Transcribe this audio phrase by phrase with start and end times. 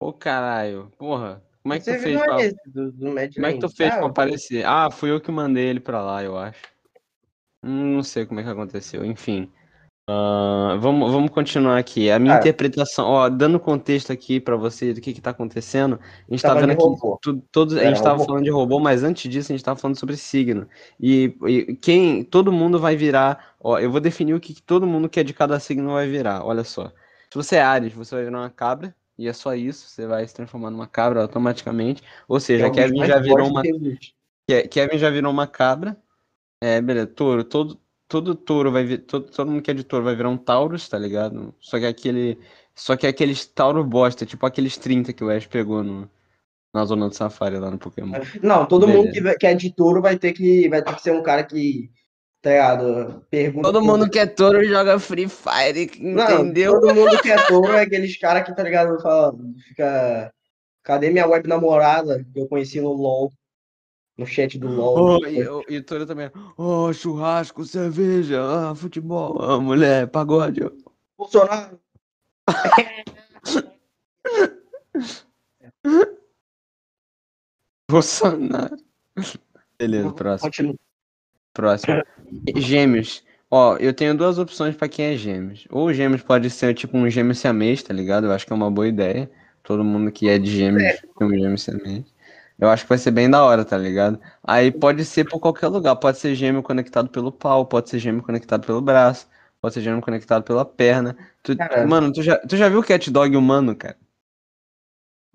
[0.00, 1.42] Ô caralho, porra.
[1.62, 2.36] Como é que Você tu fez pra...
[2.66, 4.64] do, do Como é que tu fez Ah, pra aparecer?
[4.64, 6.58] Ah, fui eu que mandei ele pra lá, eu acho.
[7.62, 9.52] Hum, Não sei como é que aconteceu, enfim.
[10.08, 12.10] Ah, vamos, vamos continuar aqui.
[12.10, 12.38] A minha Ah.
[12.38, 16.54] interpretação, ó, dando contexto aqui pra você do que que tá acontecendo, a gente tá
[16.54, 16.82] vendo aqui,
[17.20, 18.24] tu- todos, a gente tava robô.
[18.24, 20.66] falando de robô, mas antes disso a gente tava falando sobre signo.
[20.98, 24.86] E, e quem, todo mundo vai virar, ó, eu vou definir o que, que todo
[24.86, 26.86] mundo que é de cada signo vai virar, olha só.
[27.30, 30.26] Se você é Ares, você vai virar uma cabra, e é só isso, você vai
[30.26, 32.02] se transformar numa cabra automaticamente.
[32.26, 35.96] Ou seja, É Kevin já virou uma que Kevin já virou uma cabra.
[36.60, 37.06] É, beleza.
[37.06, 37.44] Touro.
[37.44, 37.78] Todo,
[38.08, 38.98] todo touro vai vir.
[38.98, 41.54] Todo, todo mundo que é de touro vai virar um Taurus, tá ligado?
[41.60, 42.38] Só que aquele.
[42.74, 46.10] Só que aqueles Tauro bosta, tipo aqueles 30 que o Ash pegou no,
[46.72, 48.18] na zona do Safari lá no Pokémon.
[48.42, 49.12] Não, todo mundo Beleza.
[49.12, 51.44] que, vai- que é de touro vai ter que, vai ter que ser um cara
[51.44, 51.90] que,
[52.42, 53.24] tá ligado?
[53.30, 56.80] Pergunta Todo mundo que é touro joga Free Fire, Não, entendeu?
[56.80, 59.00] todo mundo que é touro é aqueles caras que, tá ligado?
[59.00, 59.34] Fala,
[59.68, 60.32] fica.
[60.82, 63.30] Cadê minha web namorada que eu conheci no LOL?
[64.16, 65.18] No chat do LOL.
[65.22, 66.30] Oh, e, o- e o touro também.
[66.56, 70.60] Oh, churrasco, cerveja, ah, futebol, ah, mulher, pagode.
[71.16, 71.78] Bolsonaro.
[77.88, 78.76] Bolsonaro.
[79.78, 80.50] Beleza, próximo.
[80.50, 80.74] Continua.
[81.52, 82.02] Próximo.
[82.56, 83.24] Gêmeos.
[83.50, 85.66] Ó, eu tenho duas opções pra quem é gêmeos.
[85.70, 88.26] Ou gêmeos pode ser tipo um gêmeo siamês, tá ligado?
[88.26, 89.30] Eu acho que é uma boa ideia.
[89.62, 92.04] Todo mundo que é de gêmeos tem um gêmeo siamês.
[92.58, 94.20] Eu acho que vai ser bem da hora, tá ligado?
[94.42, 95.96] Aí pode ser por qualquer lugar.
[95.96, 99.26] Pode ser gêmeo conectado pelo pau, pode ser gêmeo conectado pelo braço,
[99.60, 101.16] pode ser gêmeo conectado pela perna.
[101.42, 101.56] Tu-.
[101.88, 103.96] Mano, tu já, tu já viu cat dog humano, cara?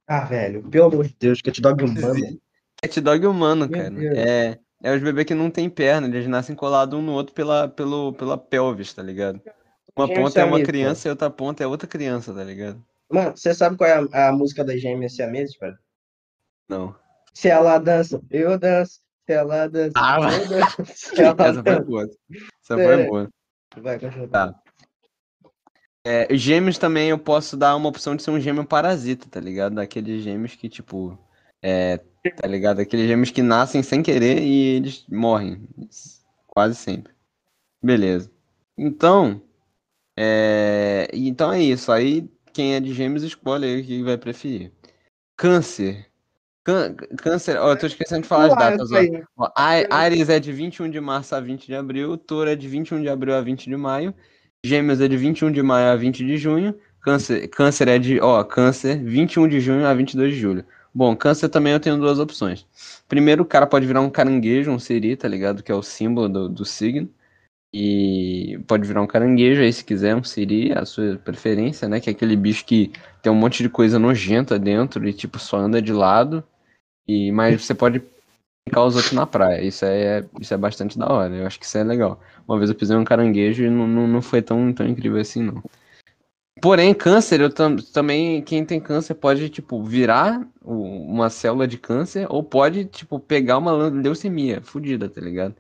[0.08, 2.40] Ah, velho, pelo amor de Deus, te dog humano.
[2.82, 3.90] Cat dog humano, Meu cara.
[3.90, 4.18] Deus.
[4.18, 7.68] É, é os bebês que não tem perna, eles nascem colados um no outro pela,
[7.68, 9.42] pelo, pela pelvis, tá ligado?
[9.98, 12.84] Uma Gêmeo ponta é uma criança e outra ponta é outra criança, tá ligado?
[13.10, 15.78] Mano, você sabe qual é a, a música das gêmeas siameses, velho?
[16.70, 16.96] Não.
[17.34, 19.00] Se ela dança, eu danço.
[19.26, 20.86] Se ela dança, Ah, eu danço.
[20.94, 21.82] Se ela Essa foi dança.
[21.84, 22.04] boa.
[22.04, 23.08] Essa foi É.
[23.08, 23.30] boa.
[23.78, 24.28] Vai, continua.
[24.28, 24.56] Tá.
[26.06, 29.76] É, gêmeos também eu posso dar uma opção de ser um gêmeo parasita, tá ligado?
[29.76, 31.18] Daqueles gêmeos que, tipo.
[31.64, 32.00] É,
[32.32, 32.80] tá ligado?
[32.80, 35.62] Aqueles gêmeos que nascem sem querer e eles morrem.
[36.48, 37.14] Quase sempre.
[37.84, 38.32] Beleza.
[38.78, 39.42] Então.
[40.18, 41.92] É, então é isso.
[41.92, 44.72] Aí quem é de gêmeos escolhe aí o que vai preferir.
[45.36, 46.08] Câncer.
[46.64, 47.58] Cân- câncer.
[47.60, 48.90] Ó, eu tô esquecendo de falar as lá, datas,
[49.38, 49.52] ó.
[49.56, 53.10] Ares é de 21 de março a 20 de abril, Touro é de 21 de
[53.10, 54.16] abril a 20 de maio,
[54.66, 58.44] Gêmeos é de 21 de maio a 20 de junho, Câncer, câncer é de, ó,
[58.44, 60.66] Câncer, 21 de junho a 22 de julho.
[60.96, 62.66] Bom, Câncer também eu tenho duas opções.
[63.10, 65.62] Primeiro, o cara pode virar um caranguejo, um siri, tá ligado?
[65.62, 67.10] Que é o símbolo do, do signo.
[67.74, 72.00] E pode virar um caranguejo aí se quiser, um siri, a sua preferência, né?
[72.00, 75.58] Que é aquele bicho que tem um monte de coisa nojenta dentro e tipo só
[75.58, 76.42] anda de lado.
[77.08, 78.02] E mas você pode
[78.66, 79.62] picar os outros na praia.
[79.64, 81.36] Isso é isso é bastante da hora.
[81.36, 82.22] Eu acho que isso é legal.
[82.48, 85.44] Uma vez eu pisei um caranguejo e não, não, não foi tão, tão incrível assim
[85.44, 85.62] não.
[86.62, 92.26] Porém, câncer, eu tam, também quem tem câncer pode tipo virar uma célula de câncer
[92.30, 95.56] ou pode tipo pegar uma leucemia fudida, tá ligado?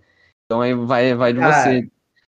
[0.45, 1.53] Então aí vai vai de Cara.
[1.53, 1.89] você.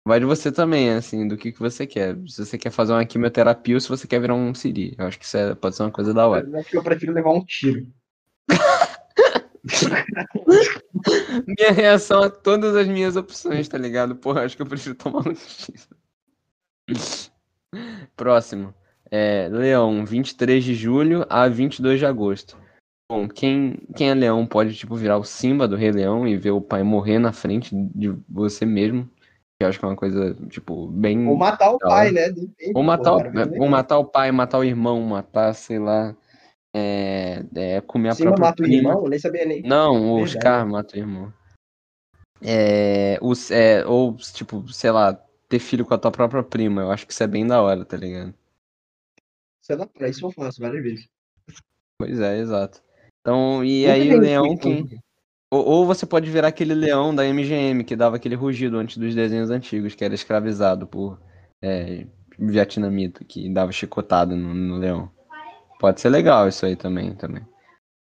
[0.04, 2.16] Vai de você também, assim, do que, que você quer.
[2.26, 4.94] Se você quer fazer uma quimioterapia ou se você quer virar um siri.
[4.96, 6.48] Eu acho que isso é- pode ser uma coisa da hora.
[6.48, 7.86] Eu acho que eu prefiro levar um tiro.
[11.46, 14.16] Minha reação a todas as minhas opções, tá ligado?
[14.16, 15.78] Porra, acho que eu prefiro tomar um tiro.
[18.16, 18.74] Próximo.
[19.10, 22.56] É, Leão, 23 de julho a 22 de agosto.
[23.10, 26.50] Bom, quem, quem é leão pode, tipo, virar o Simba do Rei Leão e ver
[26.50, 29.08] o pai morrer na frente de você mesmo.
[29.58, 31.26] Que eu acho que é uma coisa, tipo, bem...
[31.26, 32.28] Ou matar o pai, né?
[32.28, 33.60] Depende, Ou pô, matar, o, cara, ver.
[33.60, 36.14] ou matar o pai, matar o irmão, matar, sei lá...
[36.76, 39.62] É, é, comer a Cima própria mata o irmão, eu nem sabia nem.
[39.62, 40.38] Não, o Verdade.
[40.38, 41.32] Scar mata o irmão.
[42.42, 46.82] É, os, é, ou, tipo, sei lá, ter filho com a tua própria prima.
[46.82, 48.34] Eu acho que isso é bem da hora, tá ligado?
[49.62, 51.08] Sei lá, pra isso eu faço várias vezes.
[51.98, 52.82] Pois é, exato.
[53.20, 54.98] Então, e Nunca aí o leão tanto.
[55.50, 59.14] Ou, ou você pode virar aquele leão da MGM que dava aquele rugido antes dos
[59.14, 61.18] desenhos antigos, que era escravizado por
[61.62, 62.06] é,
[62.38, 65.10] vietnamita, que dava chicotada no, no leão.
[65.80, 67.46] Pode ser legal isso aí também, também.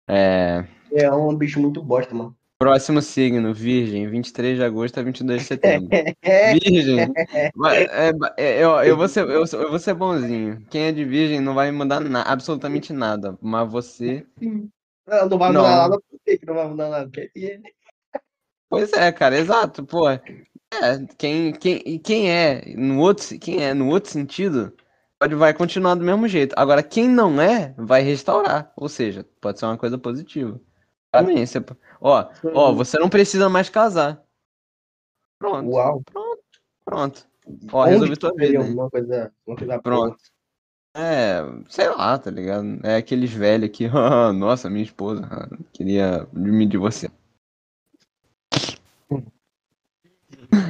[0.08, 2.36] É, É um bicho muito bosta, mano.
[2.62, 5.90] Próximo signo, Virgem, 23 de agosto a 22 de setembro.
[6.22, 7.12] É, Virgem.
[7.74, 10.64] É, é, eu, eu, vou ser, eu, eu vou ser bonzinho.
[10.70, 13.36] Quem é de virgem não vai mudar na- absolutamente nada.
[13.42, 14.26] Mas você.
[14.40, 15.62] não, não vai Não.
[15.62, 17.12] mudar nada, por que não vai mudar nada?
[18.70, 19.84] Pois é, cara, exato.
[19.84, 20.22] Pô, é,
[21.18, 24.72] quem, quem, e quem é no outro, quem é no outro sentido
[25.20, 26.54] pode, vai continuar do mesmo jeito.
[26.56, 28.72] Agora, quem não é, vai restaurar.
[28.78, 30.62] Ou seja, pode ser uma coisa positiva.
[31.12, 31.64] Também, você,
[32.00, 34.24] ó, ó, você não precisa mais casar.
[35.38, 35.70] Pronto.
[35.70, 36.02] Uau.
[36.06, 36.42] Pronto.
[36.86, 37.28] Pronto.
[37.72, 38.64] Ó, Onde resolvi tua vida.
[38.64, 38.74] hein?
[38.74, 40.18] Uma coisa, uma coisa Pronto.
[40.96, 42.80] É, sei lá, tá ligado?
[42.84, 45.22] É aqueles velhos que, "Ah, nossa, minha esposa
[45.74, 47.12] queria me divorciar.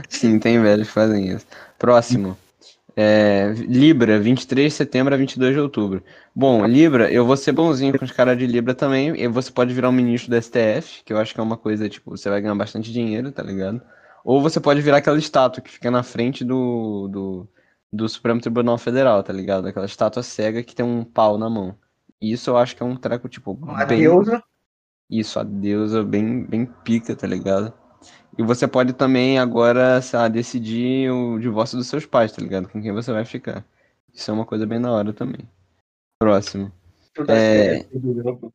[0.10, 1.46] Sim, tem velhos que fazem isso.
[1.78, 2.38] Próximo.
[2.96, 6.04] É, Libra, 23 de setembro a 22 de outubro.
[6.36, 9.16] Bom, Libra, eu vou ser bonzinho com os caras de Libra também.
[9.20, 11.88] E você pode virar um ministro do STF, que eu acho que é uma coisa,
[11.90, 13.82] tipo, você vai ganhar bastante dinheiro, tá ligado?
[14.24, 17.48] Ou você pode virar aquela estátua que fica na frente do, do,
[17.92, 19.68] do Supremo Tribunal Federal, tá ligado?
[19.68, 21.76] Aquela estátua cega que tem um pau na mão.
[22.22, 24.00] Isso eu acho que é um treco, tipo, A bem.
[24.00, 24.44] deusa.
[25.10, 27.74] Isso, a deusa bem, bem pica, tá ligado?
[28.38, 32.70] E você pode também agora, sei lá, decidir o divórcio dos seus pais, tá ligado?
[32.70, 33.66] Com quem você vai ficar.
[34.14, 35.48] Isso é uma coisa bem da hora também.
[36.20, 36.72] Próximo.
[37.28, 37.80] É.
[37.80, 37.86] é...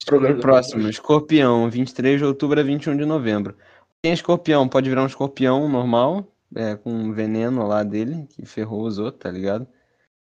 [0.07, 3.55] Programa Próximo, escorpião, 23 de outubro a 21 de novembro.
[4.03, 8.85] Quem é escorpião pode virar um escorpião normal, é, com veneno lá dele, que ferrou
[8.85, 9.67] os outros, tá ligado?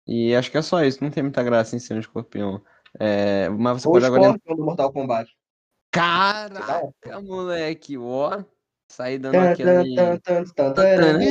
[0.06, 2.60] E acho que é só isso, não tem muita graça em ser um escorpião.
[2.98, 4.36] É, mas você O pode agora.
[4.48, 5.30] Mortal Kombat.
[5.90, 8.42] Caraca, moleque, ó.
[8.94, 9.96] Sair dando aquele.
[9.96, 10.08] Get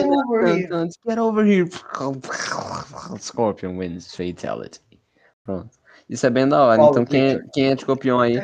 [0.09, 0.89] over here.
[1.07, 1.69] Get over here.
[3.19, 4.81] Scorpion wins fatality.
[5.45, 5.69] Pronto.
[6.09, 6.83] Isso é bem da hora.
[6.83, 8.37] Então, quem é, quem é de escorpião aí,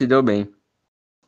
[0.00, 0.50] se deu bem.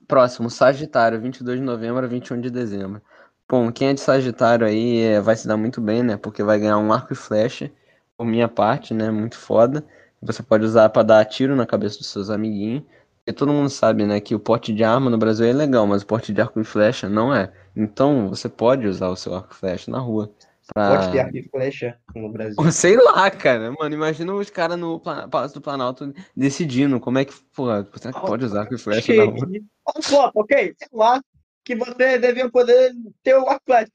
[0.08, 3.02] Próximo, Sagitário, 22 de novembro a 21 de dezembro.
[3.46, 6.16] Bom, quem é de Sagitário aí é, vai se dar muito bem, né?
[6.16, 7.70] Porque vai ganhar um arco e flecha,
[8.16, 9.10] por minha parte, né?
[9.10, 9.84] Muito foda.
[10.22, 12.82] Você pode usar pra dar tiro na cabeça dos seus amiguinhos.
[13.26, 16.02] Porque todo mundo sabe, né, que o porte de arma no Brasil é legal, mas
[16.02, 17.52] o porte de arco e flecha não é.
[17.75, 20.32] Então, você pode usar o seu arco e flecha na rua.
[20.73, 20.90] Pra...
[20.90, 22.55] Pode ter arco e flecha no Brasil.
[22.70, 23.73] Sei lá, cara.
[23.73, 28.20] Mano, imagina os caras no Palácio do Planalto decidindo como é que, porra, será que
[28.20, 29.49] pode usar arco e flecha na rua?
[29.87, 30.75] Olha só, ok?
[30.78, 31.20] Sei lá
[31.64, 32.94] que você devia poder
[33.25, 33.93] ter o arco e flecha.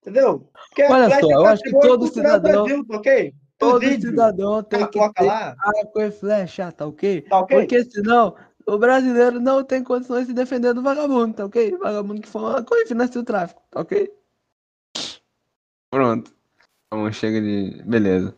[0.00, 0.50] Entendeu?
[0.70, 3.34] Porque Olha só, eu é acho que todo cidadão- Brasil, tá ok?
[3.58, 4.08] Todo vídeo.
[4.08, 7.20] cidadão tem que ter lá, arco e flecha, tá ok?
[7.20, 7.58] tá ok?
[7.58, 8.34] Porque senão
[8.74, 11.76] o brasileiro não tem condições de se defender do vagabundo, tá ok?
[11.76, 14.12] Vagabundo que coisa e financia o tráfico, tá ok?
[15.92, 16.32] Pronto.
[16.86, 17.82] Então chega de.
[17.82, 18.34] Beleza.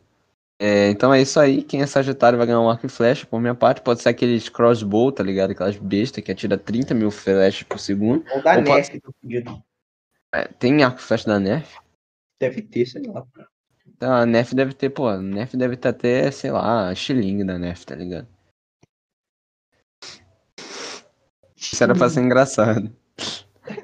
[0.59, 1.61] É, então é isso aí.
[1.61, 3.25] Quem é Sagitário vai ganhar um arco e flecha.
[3.25, 5.51] Por minha parte, pode ser aqueles crossbow, tá ligado?
[5.51, 8.23] Aquelas bestas que atira 30 mil flechas por segundo.
[8.33, 9.63] Ou da Ou pode- Nerf, tô fudido.
[10.33, 11.77] É, tem arco e flecha da Nerf?
[12.39, 13.23] Deve ter, sei lá.
[13.87, 17.43] Então, a Nerf deve ter, pô, a Nerf deve ter até, sei lá, a xilingue
[17.43, 18.27] da Nerf, tá ligado?
[21.71, 22.91] Isso era pra ser engraçado.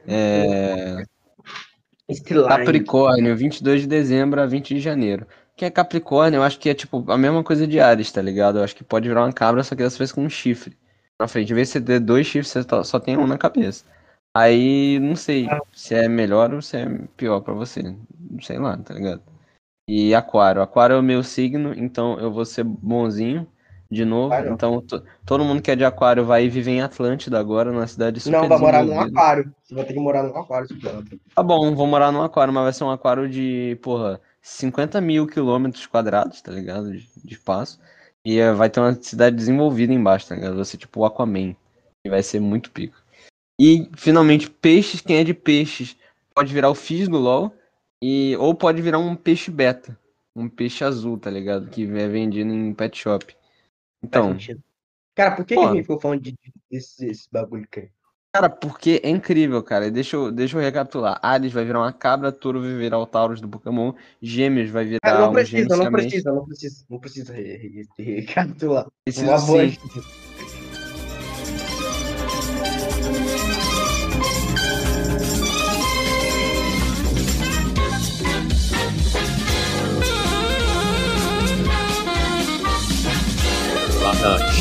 [0.08, 1.04] É...
[2.48, 5.28] Capricórnio, 22 de dezembro a 20 de janeiro.
[5.56, 8.58] Quem é Capricórnio, eu acho que é tipo a mesma coisa de Ares, tá ligado?
[8.60, 10.76] Eu acho que pode virar uma cabra, só que dessa vez com um chifre.
[11.20, 13.84] Na frente, em vez de você ter dois chifres, você só- tem um na cabeça.
[14.34, 16.86] Aí, não sei se é melhor ou se é
[17.18, 17.84] pior pra você.
[17.84, 19.22] Não sei lá, tá ligado?
[19.88, 20.62] E Aquário.
[20.62, 23.48] Aquário é o meu signo, então eu vou ser bonzinho
[23.89, 24.33] de novo.
[24.33, 24.53] Aquário.
[24.53, 28.19] Então, to- todo mundo que é de Aquário vai viver em Atlântida agora, numa cidade
[28.19, 29.53] super Não, vai morar num aquário.
[29.63, 30.68] Você vai ter que morar num aquário.
[31.33, 35.25] Tá bom, vou morar num aquário, mas vai ser um aquário de, porra, 50 mil
[35.25, 36.91] quilômetros quadrados, tá ligado?
[36.91, 37.80] De, de espaço.
[38.24, 40.55] E eh, vai ter uma cidade desenvolvida embaixo, tá ligado?
[40.55, 41.55] Vai ser tipo o Aquaman.
[42.05, 42.98] E vai ser muito pico.
[43.60, 45.98] E, finalmente, peixes, quem é de peixes
[46.34, 47.53] pode virar o Fizz do LoL.
[48.01, 49.98] E, ou pode virar um peixe beta.
[50.36, 51.69] Um peixe azul, tá ligado?
[51.69, 53.36] Que é vendido em pet shop.
[54.03, 54.38] Então.
[55.15, 55.68] Cara, por que, que Pô.
[55.68, 57.89] a gente ficou falando de, de- desse, desse bagulho, cara?
[58.32, 59.89] Cara, porque é incrível, cara.
[59.89, 61.20] Deixa eu, deixa eu recapitular.
[61.22, 63.91] Ares vai virar uma cabra, Touro vai virar o Taurus do Pokémon,
[64.22, 67.88] Gêmeos vai virar Cara, não um precisa, não precisa, não precisa, não precisa re- re-
[67.98, 68.88] re- recapitular.
[69.03, 69.77] Preciso Uma sim.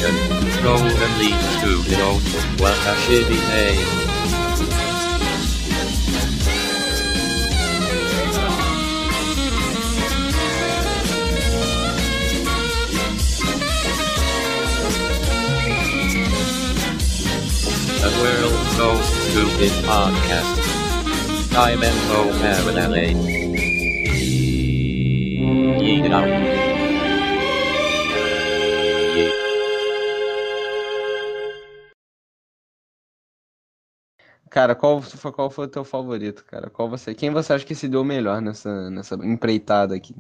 [0.01, 2.23] direction, leads to the old.
[2.61, 3.87] what a shitty name!
[18.01, 20.59] The world so stupid podcast.
[21.57, 23.15] I'm Enzo Marinelli.
[25.81, 26.68] Yeet.
[34.51, 36.71] Cara, qual foi, qual foi o teu favorito, cara?
[36.71, 40.15] Qual você, quem você acha que se deu melhor nessa, nessa empreitada aqui?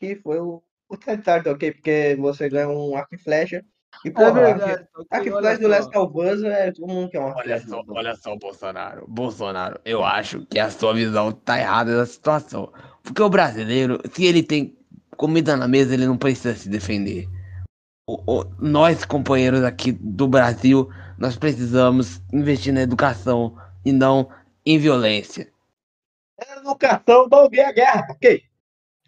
[0.00, 1.72] que foi o, o Tentard, ok?
[1.72, 3.62] Porque você ganha um arco e flecha.
[4.04, 7.26] E, porra, arco, arco e flecha do Last of Us é todo mundo quer um
[7.26, 7.68] arco e Olha flecha.
[7.68, 9.04] só, olha só, Bolsonaro.
[9.06, 12.72] Bolsonaro, eu acho que a sua visão tá errada da situação.
[13.02, 14.76] Porque o brasileiro, se ele tem
[15.16, 17.28] comida na mesa, ele não precisa se defender.
[18.10, 24.28] O- o- nós, companheiros aqui do Brasil, nós precisamos investir na educação e não
[24.66, 25.48] em violência.
[26.56, 28.42] Educação não ganha guerra, ok?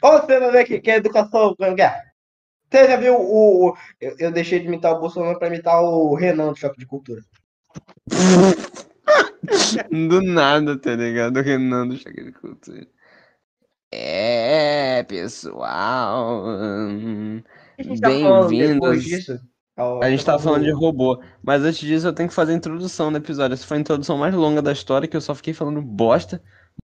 [0.02, 2.12] Ou você vai ver que, que a educação ganha guerra?
[2.70, 3.70] Você já viu o.
[3.70, 6.86] o- eu, eu deixei de imitar o Bolsonaro pra imitar o Renan do Choque de
[6.86, 7.22] Cultura.
[9.90, 11.40] Do nada, tá ligado?
[11.42, 12.86] Renan do Choque de Cultura.
[13.90, 16.44] É, pessoal.
[17.86, 19.04] Hum, A gente tá falando depois Bem-vindos.
[19.04, 19.40] disso.
[19.76, 22.56] ao- A gente tá falando de robô, mas antes disso eu tenho que fazer a
[22.56, 23.54] introdução do episódio.
[23.54, 26.42] Essa foi a introdução mais longa da história, que eu só fiquei falando bosta,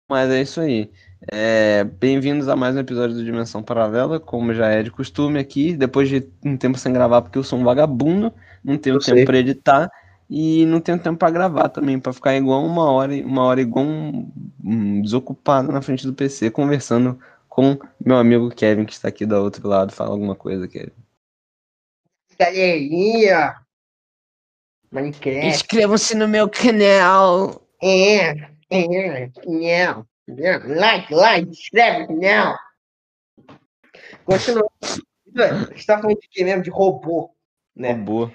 [0.08, 0.90] mas é isso aí.
[1.32, 5.76] É, Bem-vindos a mais um episódio do Dimensão Paralela, como já é de costume aqui,
[5.76, 8.32] depois de um tempo sem gravar, porque eu sou um vagabundo,
[8.64, 9.24] não tenho Eu tempo sei.
[9.24, 9.90] pra editar
[10.28, 13.84] e não tenho tempo pra gravar também, pra ficar igual uma hora, uma hora igual
[13.84, 14.30] um,
[14.64, 17.18] um desocupado na frente do PC, conversando
[17.50, 19.92] com meu amigo Kevin, que está aqui do outro lado.
[19.92, 20.92] Fala alguma coisa, Kevin.
[22.38, 23.60] Galerinha!
[24.90, 25.46] Minecraft.
[25.46, 27.62] Inscrevam-se no meu canal.
[27.82, 28.30] É,
[28.70, 30.06] é, não.
[30.28, 32.56] Like, like, escreve, não.
[34.24, 34.68] Continua.
[34.82, 36.62] A gente tá falando de quê mesmo?
[36.62, 37.34] De robô,
[37.74, 37.92] né?
[37.92, 38.30] Robô.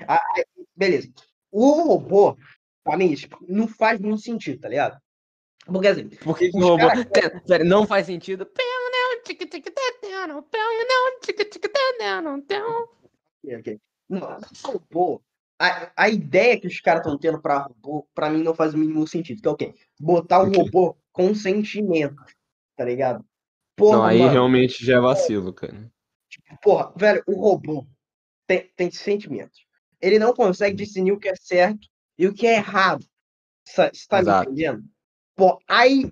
[0.76, 1.10] Beleza.
[1.52, 2.38] O robô,
[2.84, 3.16] pra mim,
[3.48, 4.98] não faz muito sentido, tá ligado?
[5.66, 6.88] Porque assim, Por que, que Os o robô.
[6.88, 7.64] caras- Pera, pera,
[12.22, 12.42] não
[13.60, 13.80] ok.
[14.08, 15.22] Não, robô,
[15.60, 18.78] a, a ideia que os caras estão tendo pra robô, pra mim não faz o
[18.78, 19.42] mínimo sentido.
[19.42, 19.74] Que é o quê?
[20.00, 22.24] Botar um robô com sentimento,
[22.76, 23.26] tá ligado?
[23.76, 25.92] Porra, Não, aí mano, realmente já é vacilo, cara.
[26.62, 27.86] Porra, velho, o robô
[28.48, 29.66] tem, tem sentimentos.
[30.02, 33.06] Ele não consegue discernir o que é certo e o que é errado.
[33.68, 34.50] Você tá me Exato.
[34.50, 34.84] entendendo?
[35.36, 36.10] Pô, aí,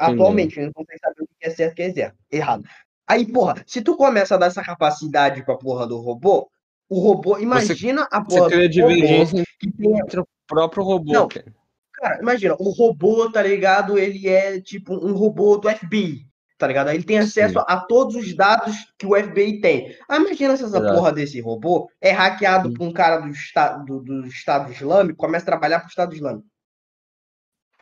[0.00, 2.64] atualmente, ele não consegue saber que é certo que é certo, errado.
[3.06, 6.50] Aí, porra, se tu começa a dar essa capacidade pra porra do robô,
[6.88, 10.82] o robô, imagina a Você porra cria do robô divergência que tem entre o próprio
[10.82, 11.28] robô, Não.
[11.28, 11.52] cara.
[11.94, 13.98] Cara, imagina, o robô, tá ligado?
[13.98, 16.24] Ele é tipo um robô do FBI,
[16.56, 16.90] tá ligado?
[16.90, 17.64] Ele tem acesso Sim.
[17.66, 19.96] a todos os dados que o FBI tem.
[20.08, 20.94] Aí imagina se essa Exato.
[20.94, 22.74] porra desse robô é hackeado Sim.
[22.74, 26.46] por um cara do, esta, do, do Estado Islâmico, começa a trabalhar pro Estado Islâmico.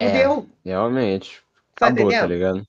[0.00, 0.06] É.
[0.06, 0.48] Entendeu?
[0.64, 1.42] Realmente.
[1.74, 2.66] Tá Acabou, tá ligado?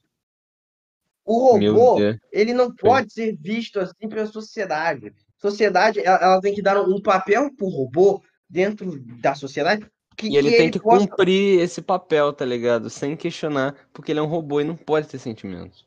[1.27, 1.99] O robô,
[2.31, 5.13] ele não pode ser visto assim pela sociedade.
[5.37, 9.85] Sociedade, ela, ela tem que dar um papel pro robô dentro da sociedade.
[10.15, 12.89] Que, E ele que tem que possa cumprir esse papel, tá ligado?
[12.89, 15.85] Sem questionar, porque ele é um robô e não pode ter sentimentos.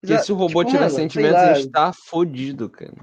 [0.00, 2.94] Porque se o robô Tipo, tiver mano, sentimentos, lá, ele está fodido, cara.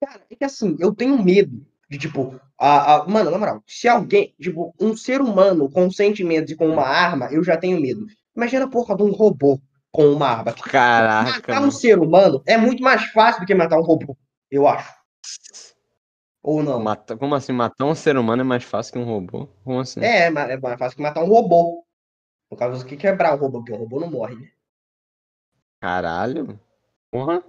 [0.00, 3.88] Cara, é que assim, eu tenho medo de, tipo, a, a- mano, na moral, se
[3.88, 8.06] alguém, tipo, um ser humano com sentimentos e com uma arma, eu já tenho medo.
[8.34, 9.60] Imagina a porra de um robô
[9.92, 10.54] com uma arma.
[10.70, 14.16] Caraca, Matar um ser humano é muito mais fácil do que matar um robô,
[14.50, 14.92] eu acho.
[16.42, 16.80] Ou não?
[16.82, 17.52] Mata- Como assim?
[17.52, 19.46] Matar um ser humano é mais fácil que um robô?
[19.64, 20.00] Como assim?
[20.00, 21.84] É, ma- é mais fácil que matar um robô.
[22.50, 24.48] No caso, você que quebrar o robô, porque o robô não morre, né?
[25.80, 26.58] Caralho.
[27.10, 27.42] Porra.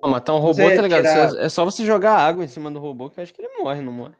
[0.00, 1.04] Pô, matar um robô, Você tá ligado?
[1.04, 3.58] tirar- É só você jogar água em cima do robô que eu acho que ele
[3.58, 4.14] morre, não morre?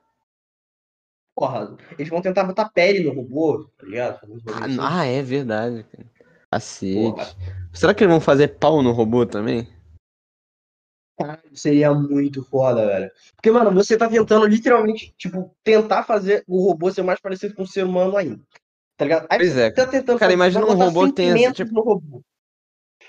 [1.35, 4.21] Porra, eles vão tentar botar pele no robô, tá ligado?
[4.49, 4.79] Ah, assim.
[4.81, 6.07] ah, é verdade, cara.
[6.53, 7.37] Cacete.
[7.73, 9.69] Será que eles vão fazer pau no robô também?
[11.55, 13.11] Seria muito foda, velho.
[13.35, 17.63] Porque, mano, você tá tentando literalmente, tipo, tentar fazer o robô ser mais parecido com
[17.63, 18.43] o ser humano ainda.
[18.99, 19.27] Tá ligado?
[19.31, 22.23] Aí Pois é, tá tentando Cara, fazer- imagina um robô tem sentimentos tipo- no robô.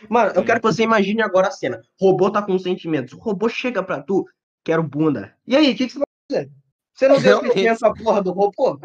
[0.09, 1.81] Mano, eu quero que você imagine agora a cena.
[1.99, 3.13] O robô tá com sentimentos.
[3.13, 4.25] O robô chega pra tu,
[4.63, 5.35] quero bunda.
[5.45, 6.51] E aí, o que, que você vai fazer?
[6.93, 7.53] Você não Realmente.
[7.53, 8.79] sentimento pra porra do robô?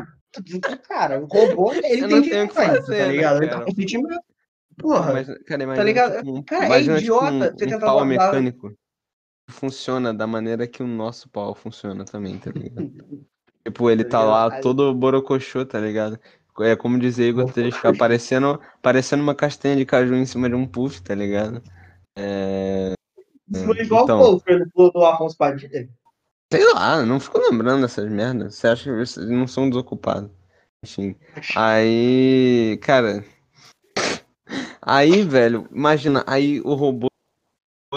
[0.89, 3.37] Cara, o robô, ele Eu tem que sentimento, fazer, tá né, ligado?
[3.43, 4.25] Ele tá com sentimento.
[4.83, 5.13] Porra.
[5.13, 6.17] Mas, cara, imagina, ligado?
[6.19, 8.71] tipo, Cara, é tipo, idiota um- você um, pau mecânico
[9.47, 12.93] que funciona da maneira que o nosso pau funciona também, tá ligado?
[13.65, 16.19] tipo, ele Tá tá lá todo borocochô, tá ligado?
[16.61, 20.67] É como dizer Igor ficar parecendo, parecendo uma castanha de caju em cima de um
[20.67, 21.63] puff, tá ligado?
[22.17, 22.93] É...
[23.65, 24.35] Foi igual então.
[24.35, 24.41] o
[24.75, 25.89] do, do Afonso Padilha.
[26.53, 28.57] Sei lá, não fico lembrando dessas merdas.
[28.57, 30.31] Você acha que vocês não são desocupados?
[30.85, 31.17] Enfim.
[31.57, 33.25] Aí, cara.
[34.81, 37.09] Aí, velho, imagina, aí o robô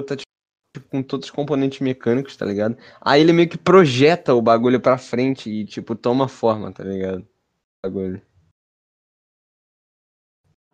[0.06, 2.78] tá tipo, com todos os componentes mecânicos, tá ligado?
[3.02, 7.22] Aí ele meio que projeta o bagulho pra frente e, tipo, toma forma, tá ligado?
[7.22, 8.22] O bagulho.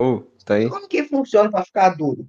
[0.02, 0.70] Ô, tá aí?
[0.70, 2.28] Como que funciona pra ficar duro?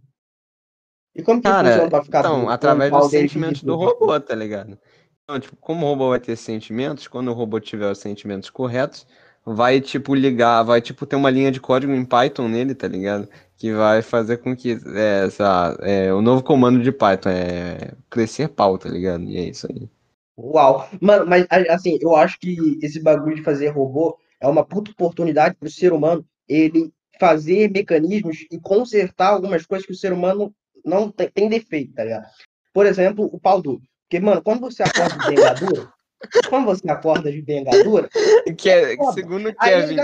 [1.15, 4.35] E como que Cara, funciona pra ficar então, com através dos sentimentos do robô, tá
[4.35, 4.79] ligado?
[5.23, 9.07] Então, tipo, como o robô vai ter sentimentos, quando o robô tiver os sentimentos corretos,
[9.45, 13.29] vai, tipo, ligar, vai, tipo, ter uma linha de código em Python nele, tá ligado?
[13.57, 18.49] Que vai fazer com que é, essa, é, o novo comando de Python é crescer
[18.49, 19.25] pau, tá ligado?
[19.25, 19.89] E é isso aí.
[20.37, 20.89] Uau!
[21.01, 25.55] Mano, mas assim, eu acho que esse bagulho de fazer robô é uma puta oportunidade
[25.55, 30.53] pro ser humano ele fazer mecanismos e consertar algumas coisas que o ser humano
[30.85, 32.27] não tem, tem defeito, tá ligado?
[32.73, 33.83] Por exemplo, o pau duro.
[34.09, 35.93] Porque, mano, quando você acorda de bengadura,
[36.49, 38.09] quando você acorda de bengadura,
[38.57, 39.97] Que é, segundo Kevin,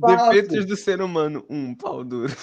[0.00, 2.34] fala defeitos assim, do ser humano, um pau duro.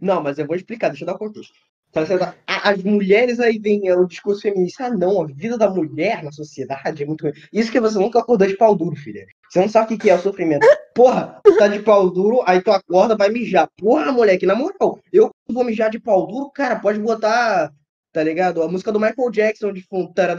[0.00, 1.54] Não, mas eu vou explicar, deixa eu dar o contexto.
[1.92, 4.84] Tá As mulheres aí vem é, o discurso feminista.
[4.84, 7.32] Ah, não, a vida da mulher na sociedade é muito ruim.
[7.50, 9.26] Isso que você nunca acordou de pau duro, filha.
[9.48, 10.66] Você não sabe o que que é o sofrimento.
[10.94, 13.68] Porra, tu tá de pau duro, aí tu acorda, vai mijar.
[13.78, 17.72] Porra, moleque, na moral, eu vou mijar de pau duro, cara, pode botar,
[18.16, 18.62] tá ligado?
[18.62, 20.10] A música do Michael Jackson de fundo.
[20.14, 20.34] Tá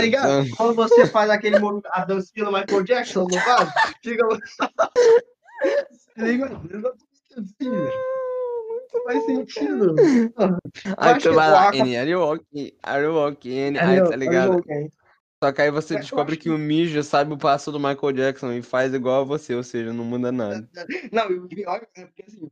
[0.00, 0.50] ligado?
[0.56, 3.70] Quando você faz aquele movimento, a dancinha do Michael Jackson, não faz?
[4.02, 4.26] Fica.
[6.16, 6.60] Tá ligado?
[7.36, 7.70] Assim.
[8.92, 9.94] Não faz sentido.
[10.96, 12.72] Aí tu vai o lá, N, are you walking?
[12.82, 13.76] Are you walking?
[13.76, 14.62] É, Aí, tá ligado?
[15.42, 18.52] Só que aí você eu descobre que o mijo sabe o passo do Michael Jackson
[18.52, 20.68] e faz igual a você, ou seja, não muda nada.
[21.10, 22.50] Não, o pior é porque assim.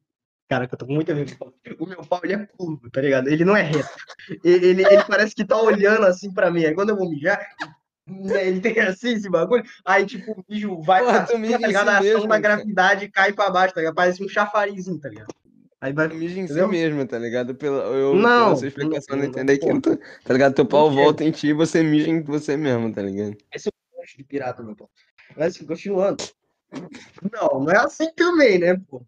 [0.52, 1.52] Cara, que eu tô com muita vergonha.
[1.78, 3.26] O meu pau, ele é curvo, tá ligado?
[3.26, 3.88] Ele não é reto.
[4.44, 6.62] Ele, ele, ele parece que tá olhando assim pra mim.
[6.66, 7.40] Aí quando eu vou mijar,
[8.06, 9.64] né, ele tem assim esse bagulho.
[9.82, 11.88] Aí, tipo, o mijo vai Porra, pra cima, tá ligado?
[11.88, 12.56] A si ação mesmo, da cara.
[12.56, 13.94] gravidade cai pra baixo, tá ligado?
[13.94, 15.28] Parece um chafarizinho, tá ligado?
[15.80, 16.10] Aí vai.
[16.10, 16.68] Tu mija em si Entendeu?
[16.68, 17.54] mesmo, tá ligado?
[17.54, 20.54] Pela, eu, Não, pela sua explicação, não, não entender que não, tu, tá ligado?
[20.54, 23.38] Teu pau volta em ti e você mija em você mesmo, tá ligado?
[23.54, 24.90] Esse é monte de pirata, meu pau.
[25.34, 26.22] Mas assim, continuando.
[27.32, 29.02] Não, não é assim também, né, pô?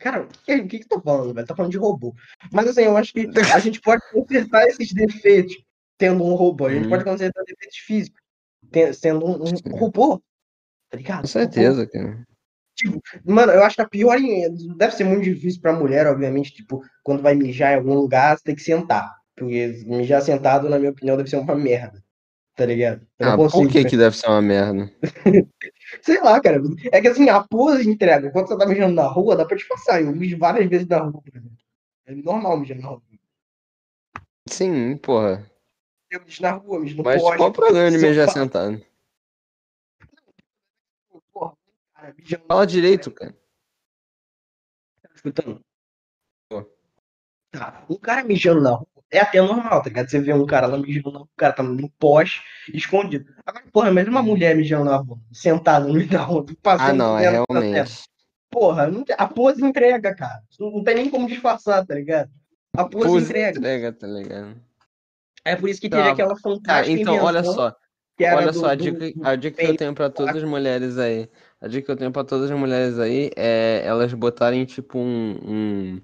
[0.00, 1.46] Cara, o que, o que que eu tô falando, velho?
[1.46, 2.14] Tá falando de robô.
[2.50, 5.54] Mas assim, eu acho que a gente pode consertar esses defeitos
[5.98, 6.66] tendo um robô.
[6.66, 6.88] A gente Uhum.
[6.88, 8.20] pode consertar defeitos físicos
[8.94, 10.20] sendo um, um robô.
[10.88, 11.20] Tá ligado?
[11.20, 12.26] Com certeza, cara.
[13.24, 14.18] Mano, eu acho que a pior.
[14.78, 16.54] Deve ser muito difícil pra mulher, obviamente.
[16.54, 19.14] Tipo, quando vai mijar em algum lugar, você tem que sentar.
[19.36, 22.02] Porque mijar sentado, na minha opinião, deve ser uma merda.
[22.56, 23.06] Tá ligado?
[23.18, 24.90] Eu Ah, por que que deve ser uma merda?
[26.02, 26.60] Sei lá, cara.
[26.92, 28.30] É que assim, a pose entrega.
[28.30, 30.02] Quando você tá mijando na rua, dá pra disfarçar.
[30.02, 31.50] Eu mijo várias vezes na rua, por exemplo.
[32.06, 33.02] É normal mijar na rua.
[34.48, 35.50] Sim, porra.
[36.10, 37.36] Eu mijo na rua, mijo no Mas poste.
[37.36, 38.84] qual o problema de mijar sentado?
[41.32, 41.56] Porra,
[41.94, 43.32] cara, mijando Fala direito, cara.
[45.02, 45.64] Tá escutando?
[46.48, 46.68] Tô.
[47.52, 47.84] Tá.
[47.88, 50.08] Um cara mijando na rua é até normal, tá ligado?
[50.10, 52.40] Você vê um cara lá mijando na rua, o cara tá no poste,
[52.72, 53.26] escondido.
[53.44, 56.92] Agora, porra, mas uma mulher mijando na rua, sentada no meio da rua, passando Ah,
[56.92, 57.92] não, é realmente.
[58.50, 60.40] Porra, não tem- a pose entrega, cara.
[60.58, 62.30] Não tem nem como disfarçar, tá ligado?
[62.76, 63.58] A pose, Pose entrega.
[63.58, 64.56] entrega, tá ligado?
[65.44, 65.96] É por isso que Tá.
[65.98, 67.74] teve aquela Cara, fantástica então, olha só.
[68.22, 70.98] Olha do- só, a dica, do- a dica que eu tenho pra todas as mulheres
[70.98, 71.28] aí.
[71.60, 75.38] A dica que eu tenho pra todas as mulheres aí é elas botarem, tipo, um,
[75.42, 76.00] um,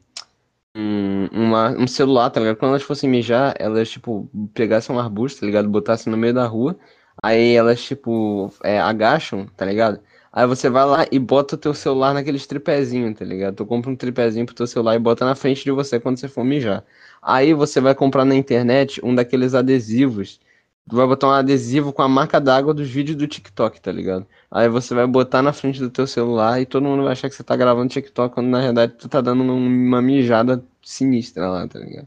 [0.77, 2.57] um, uma- um celular, tá ligado?
[2.57, 5.69] Quando elas fossem mijar, elas, tipo, pegassem um arbusto, tá ligado?
[5.69, 6.77] Botassem no meio da rua.
[7.23, 10.01] Aí elas, tipo, é, agacham, tá ligado?
[10.33, 13.55] Aí você vai lá e bota o teu celular naqueles tripézinhos, tá ligado?
[13.57, 16.29] Tu compra um tripézinho pro teu celular e bota na frente de você quando você
[16.29, 16.85] for mijar.
[17.23, 20.39] Aí você vai comprar na internet um daqueles adesivos.
[20.89, 24.25] Tu vai botar um adesivo com a marca d'água dos vídeos do TikTok, tá ligado?
[24.49, 27.35] Aí você vai botar na frente do teu celular e todo mundo vai achar que
[27.35, 31.67] você tá gravando TikTok, quando na verdade tu tá dando um- uma mijada sinistra lá,
[31.67, 32.07] tá ligado?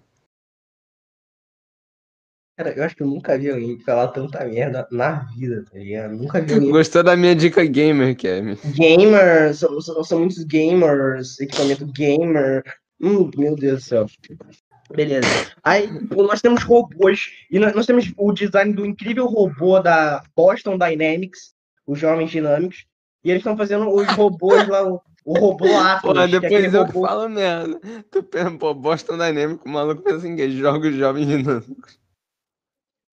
[2.57, 6.15] Cara, eu acho que eu nunca vi alguém falar tanta merda na vida, tá ligado?
[6.15, 6.71] Nunca vi alguém.
[6.71, 8.57] Gostou da minha dica gamer, Kevin?
[8.75, 12.63] Gamers, são, são, são muitos gamers, equipamento gamer.
[13.01, 14.05] Hum, meu Deus do céu.
[14.91, 15.27] Beleza.
[15.63, 20.23] Aí pô, nós temos robôs, e nós, nós temos o design do incrível robô da
[20.35, 21.53] Boston Dynamics,
[21.85, 22.85] os jovens dinâmicos,
[23.23, 26.73] e eles estão fazendo os robôs lá, o, o robô Atlas, Pô, que é depois
[26.73, 27.79] eu que robô falo merda.
[28.09, 30.49] Tu pensa, pô, Boston Dynamics, o maluco pensa em quê?
[30.51, 31.99] Jogos jovens dinâmicos.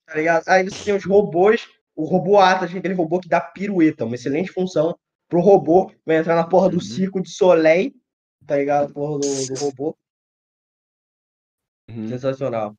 [0.07, 0.45] tá ligado?
[0.49, 4.05] Aí você tem os robôs, o robô Atlas, que é aquele robô que dá pirueta,
[4.05, 4.97] uma excelente função
[5.29, 6.81] pro robô, vai entrar na porra do Uhum.
[6.81, 7.93] circo de Soleil,
[8.47, 8.93] tá ligado?
[8.93, 9.97] Porra do, do robô,
[11.89, 12.09] Uhum.
[12.09, 12.77] sensacional.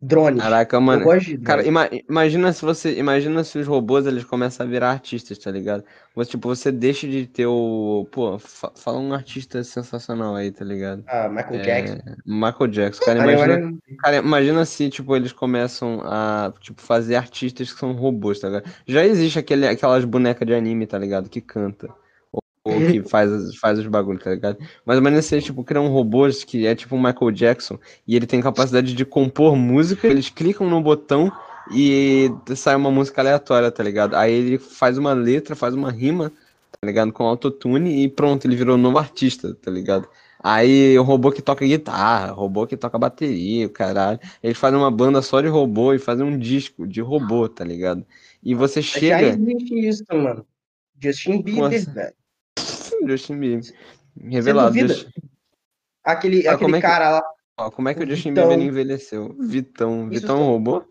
[0.00, 1.06] Drones, Caraca, mano.
[1.44, 5.50] Cara, ima- imagina se você, imagina se os robôs eles começam a virar artistas, tá
[5.50, 5.82] ligado?
[6.14, 10.62] Você, tipo, você deixa de ter o, pô, fa- fala um artista sensacional aí, tá
[10.62, 11.02] ligado?
[11.06, 12.16] Ah, Michael É, Jackson.
[12.26, 17.78] Michael Jackson, cara, imagina, cara, imagina se, tipo, eles começam a, tipo, fazer artistas que
[17.78, 18.70] são robôs, tá ligado?
[18.86, 21.30] Já existe aquele, aquelas bonecas de anime, tá ligado?
[21.30, 21.88] Que canta.
[22.64, 24.58] Que faz, faz os bagulhos, tá ligado?
[24.86, 28.16] Mas ou menos você, tipo, cria um robô que é tipo um Michael Jackson e
[28.16, 31.30] ele tem capacidade de compor música, eles clicam no botão
[31.70, 34.14] e sai uma música aleatória, tá ligado?
[34.14, 36.30] Aí ele faz uma letra, faz uma rima,
[36.80, 37.12] tá ligado?
[37.12, 40.08] Com autotune e pronto, ele virou um novo artista, tá ligado?
[40.42, 44.20] Aí o robô que toca guitarra, robô que toca bateria, o caralho.
[44.42, 48.04] Eles fazem uma banda só de robô e fazem um disco de robô, tá ligado?
[48.42, 49.28] E você Já chega.
[49.28, 50.46] existe isso, mano.
[50.98, 52.14] Justin Bieber, velho.
[53.08, 53.74] Justin Bieber.
[54.22, 54.78] Revelado.
[54.78, 55.10] Justin-
[56.04, 57.22] Aquele, Ah, aquele é que- cara lá,
[57.56, 58.48] Ó, como é que o O Justin Vitão.
[58.48, 59.34] Bieber envelheceu?
[59.38, 60.08] Vitão.
[60.10, 60.84] Isso Vitão é são- robô?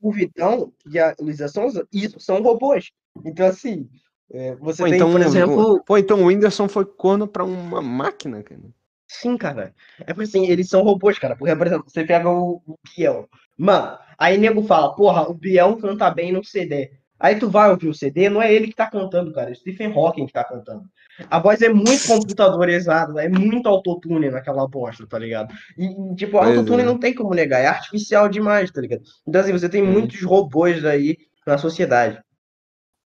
[0.00, 2.90] o Vitão e a Luísa Sonza, isso são robôs.
[3.24, 3.88] Então, assim,
[4.30, 7.80] é, você Pô tem, então, por exemplo, pô, então o Whindersson foi corno pra uma
[7.82, 8.60] máquina, cara.
[9.08, 9.74] Sim, cara.
[10.00, 11.36] É porque assim, eles são robôs, cara.
[11.36, 13.28] Porque, por exemplo, você pega o, o Biel.
[13.56, 16.90] Mano, aí nego fala, porra, o Biel canta bem no CD.
[17.18, 19.50] Aí tu vai ouvir o CD, não é ele que tá cantando, cara.
[19.50, 20.84] É Stephen Hawking que tá cantando.
[21.30, 25.52] A voz é muito computadorizada, é muito autotune naquela bosta, tá ligado?
[25.78, 26.84] E, tipo, autotune é.
[26.84, 29.02] não tem como negar, é artificial demais, tá ligado?
[29.26, 29.90] Então, assim, você tem Sim.
[29.90, 32.20] muitos robôs aí na sociedade.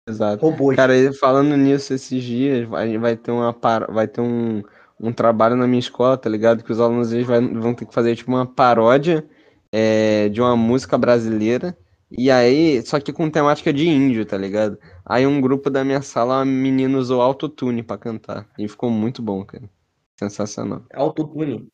[0.09, 0.45] Exato.
[0.45, 0.77] Robôs.
[0.77, 3.53] Cara, falando nisso, esses dias vai, vai ter uma
[3.89, 4.63] vai ter um,
[4.99, 6.65] um trabalho na minha escola, tá ligado?
[6.65, 9.25] Que os alunos eles vai- vão ter que fazer tipo uma paródia
[9.71, 11.77] é, de uma música brasileira.
[12.11, 14.79] E aí, só que com temática de índio, tá ligado?
[15.05, 18.49] Aí um grupo da minha sala, um menino usou autotune pra cantar.
[18.59, 19.71] E ficou muito bom, cara.
[20.19, 20.85] Sensacional.
[20.93, 21.69] Autotune.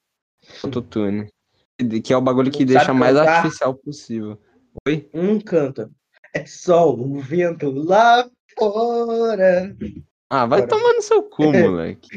[0.62, 1.28] Autotune.
[2.02, 3.36] Que- é o bagulho que Não deixa mais cantar?
[3.38, 4.38] artificial possível.
[4.86, 5.08] Oi?
[5.12, 5.90] Um canta.
[6.34, 9.74] É só o vento lá fora.
[10.28, 12.08] Ah, vai tomar no seu cu, moleque.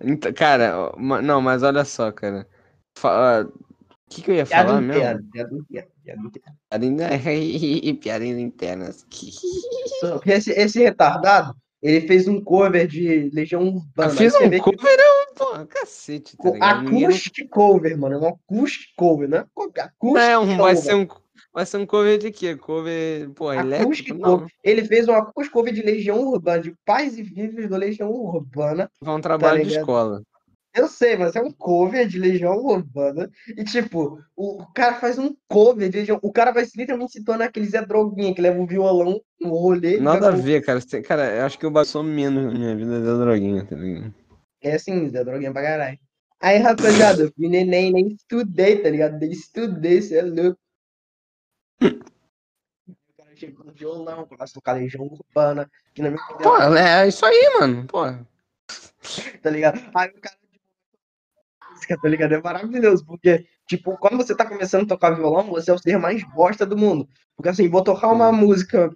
[0.00, 2.46] Então, cara, não, mas olha só, cara.
[2.96, 3.52] Fa- O
[4.10, 5.00] que, que eu ia Piada falar mesmo?
[5.00, 6.58] piada interna, piada interna.
[6.70, 9.06] Piadinha- Piadinhas internas.
[10.26, 14.12] Esse, esse retardado, ele fez um cover de Legião Urbana.
[14.12, 16.82] Eu fiz um vê que cover, é um, pô, cacete, tá ligado?
[16.84, 18.14] Ninguém não- acoustic cover, mano.
[18.14, 19.44] É um acoustic cover, né?
[19.56, 20.76] Acoustic Não, vai cover.
[20.76, 21.06] ser um,
[21.52, 22.56] vai ser um cover de quê?
[22.56, 23.82] Cover, pô, elétrico?
[23.92, 24.48] Acoustic cover.
[24.62, 28.88] Ele fez um acoustic cover de Legião Urbana, de Pais e Filhos da Legião Urbana.
[29.02, 29.80] foi um trabalho de ligado?
[29.80, 30.22] escola.
[30.74, 33.30] Eu sei, mas é um cover de Legião Urbana.
[33.56, 36.18] E, tipo, o, o cara faz um cover de Legião.
[36.22, 39.98] O cara vai literalmente se tornar aquele Zé Droguinha que leva um violão no rolê.
[39.98, 40.80] Nada a ver, cara.
[40.80, 44.14] Você- Cara, eu acho que eu passou menos na minha vida da droguinha, tá ligado?
[44.60, 45.98] É assim, Zé Droguinha pra caralho.
[46.40, 49.18] Aí, rapaziada, eu fui neném, nem estudei, tá ligado?
[49.18, 50.58] Nem estudei, cê é louco.
[51.82, 55.68] O cara chegou no violão, começa a tocar Legião Urbana.
[55.94, 57.86] Que na minha Pô, é isso aí, mano.
[57.86, 58.02] Pô.
[59.42, 59.80] tá ligado?
[59.94, 60.36] Aí o cara
[61.78, 62.34] música, tá ligado?
[62.34, 65.98] É maravilhoso, porque, tipo, quando você tá começando a tocar violão, você é o ser
[65.98, 67.08] mais bosta do mundo.
[67.36, 68.90] Porque assim, vou tocar uma música,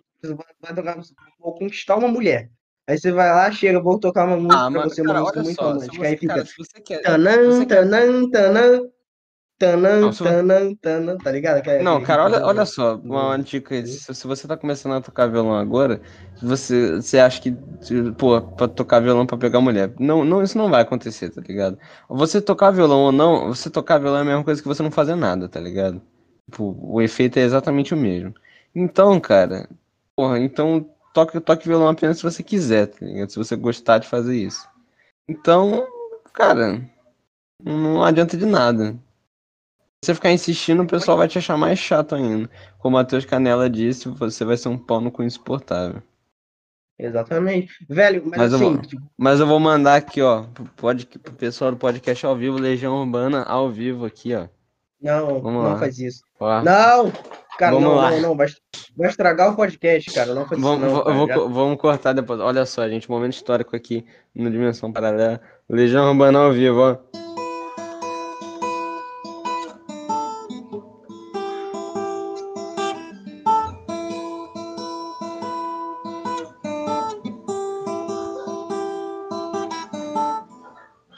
[0.60, 0.98] vai, tocar,
[1.38, 2.50] vou conquistar uma mulher.
[2.88, 5.20] Aí você vai lá, chega, vou tocar uma música Ah, pra mano, você, uma cara,
[5.20, 5.68] música olha muito só.
[5.68, 6.02] Romântica.
[6.02, 7.02] Aí você, fica cara, se você quer.
[7.02, 8.80] tanã, tanã, tanã,
[9.64, 11.58] tanã, se- tanã, tanã, tá ligado?
[11.68, 15.00] É Não, cara, olha, olha só, uma dica aí, se, se você tá começando a
[15.00, 16.00] tocar violão agora,
[16.40, 17.52] você, você acha que,
[18.16, 21.78] pô, pra tocar violão pra pegar mulher, não, não, isso não vai acontecer, tá ligado?
[22.08, 24.90] Você tocar violão ou não, você tocar violão é a mesma coisa que você não
[24.90, 26.00] fazer nada, tá ligado?
[26.50, 28.34] Tipo, o efeito é exatamente o mesmo.
[28.74, 29.68] Então, cara,
[30.14, 33.30] porra, então toque, toque violão apenas se você quiser, tá ligado?
[33.30, 34.68] Se você gostar de fazer isso.
[35.28, 35.86] Então,
[36.34, 36.82] cara,
[37.64, 38.96] não adianta de nada.
[40.04, 42.50] Se você ficar insistindo, o pessoal vai te achar mais chato ainda.
[42.80, 46.02] Como o Matheus Canela disse, você vai ser um pau no cu insuportável.
[46.98, 47.72] Exatamente.
[47.88, 51.06] Velho, mas, Mas eu assim, vou- tipo, Mas eu vou mandar aqui, ó, pro, pod,
[51.06, 54.48] pro pessoal do podcast ao vivo, Legião Urbana ao vivo aqui, ó.
[55.00, 55.78] não, Vamos não lá.
[55.78, 56.22] faz isso.
[56.40, 57.12] Ó, Não!
[57.56, 58.10] Cara, Vamos não, lá.
[58.10, 58.48] não, não, vai,
[58.96, 60.34] vai estragar o podcast, cara.
[60.34, 60.94] Não faz isso, vamos, não.
[60.94, 61.16] vou- cara.
[61.16, 62.40] vou Já- vamos cortar depois.
[62.40, 65.40] Olha só, gente, momento histórico aqui no Dimensão Paralela.
[65.68, 66.96] Legião Urbana ao vivo, ó.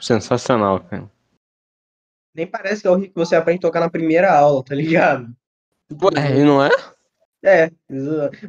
[0.05, 1.09] Sensacional, cara.
[2.35, 5.35] Nem parece que é o que você aprende a tocar na primeira aula, tá ligado?
[5.99, 6.69] Pô, e não é?
[7.43, 7.71] É,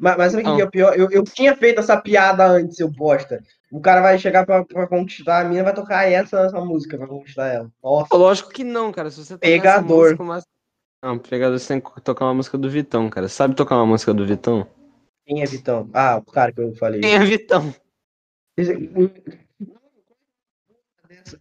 [0.00, 0.98] mas, mas sabe o que é o pior?
[0.98, 3.42] Eu, eu tinha feito essa piada antes, seu bosta.
[3.70, 7.06] O cara vai chegar pra, pra conquistar a mina, vai tocar essa, essa música pra
[7.06, 7.70] conquistar ela.
[7.82, 8.14] Nossa.
[8.14, 9.10] Lógico que não, cara.
[9.10, 9.86] Se você Pegador.
[9.86, 10.44] música, mas...
[11.02, 13.28] Não, pegador, você tem que tocar uma música do Vitão, cara.
[13.28, 14.66] Sabe tocar uma música do Vitão?
[15.24, 15.88] Quem é Vitão?
[15.94, 17.00] Ah, o cara que eu falei.
[17.00, 17.74] Quem é Vitão?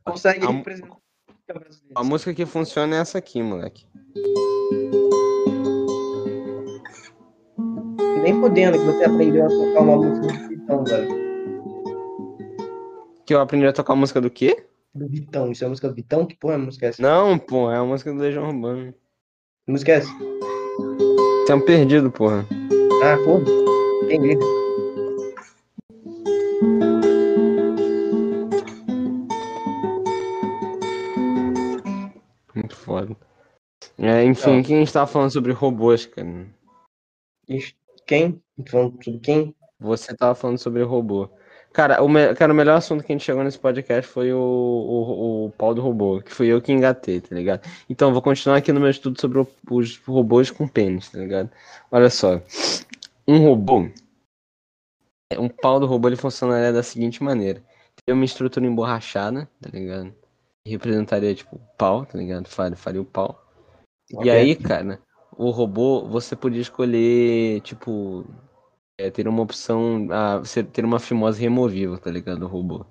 [0.03, 1.93] Consegue A- representar a música brasileira.
[1.95, 3.85] A música que funciona é essa aqui, moleque.
[8.23, 11.25] Nem podendo que você aprendeu a tocar uma música de Vitão, velho.
[13.25, 14.65] Que eu aprendi a tocar a música do quê?
[14.93, 15.51] Do Vitão.
[15.51, 16.25] Isso é a música do Vitão?
[16.25, 17.01] Que porra é a música essa?
[17.01, 18.93] Não, pô, é a música do Legião Urbana.
[19.65, 20.09] Que música é essa?
[21.53, 22.45] Um perdido, porra.
[23.03, 23.43] Ah, porra.
[24.05, 24.37] Entendi.
[32.99, 33.15] Foda.
[33.97, 36.47] É, enfim, quem está falando sobre robôs, cara?
[38.05, 38.41] Quem?
[38.69, 39.55] Falando sobre quem?
[39.79, 41.29] Você tava falando sobre robô.
[41.73, 44.39] Cara, o, me- cara, o melhor assunto que a gente chegou nesse podcast foi o,
[44.39, 47.67] o, o pau do robô, que fui eu que engatei, tá ligado?
[47.89, 51.51] Então, vou continuar aqui no meu estudo sobre o- os robôs com pênis, tá ligado?
[51.91, 52.41] Olha só.
[53.27, 53.89] Um robô.
[55.37, 57.61] Um pau do robô ele funcionaria da seguinte maneira:
[58.05, 60.15] teria uma estrutura emborrachada, tá ligado?
[60.65, 62.47] E representaria, tipo, pau, tá ligado?
[62.47, 63.39] Faria, faria o pau.
[64.09, 64.31] E Ok.
[64.31, 64.99] aí, cara,
[65.37, 68.25] o robô, você podia escolher, tipo,
[68.97, 72.43] é, ter uma opção, ah, você ter uma fimose removível, tá ligado?
[72.43, 72.85] O robô.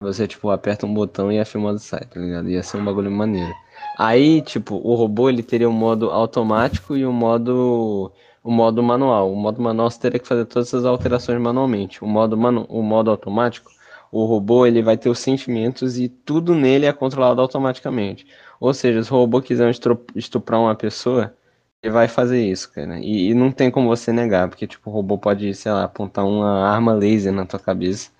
[0.00, 2.48] Você, tipo, aperta um botão e a fimose sai, tá ligado?
[2.50, 3.52] Ia ser um bagulho maneiro.
[3.98, 9.32] Aí, tipo, o robô, ele teria um modo automático e um modo, o modo manual.
[9.32, 12.04] O modo manual você teria que fazer todas essas alterações manualmente.
[12.04, 13.70] O modo, manu, o modo automático,
[14.14, 18.24] o robô, ele vai ter os sentimentos e tudo nele é controlado automaticamente.
[18.60, 19.74] Ou seja, se o robô quiser
[20.14, 21.36] estuprar uma pessoa,
[21.82, 23.00] ele vai fazer isso, cara.
[23.00, 26.24] E, e não tem como você negar, porque tipo, o robô pode, sei lá, apontar
[26.24, 28.12] uma arma laser na tua cabeça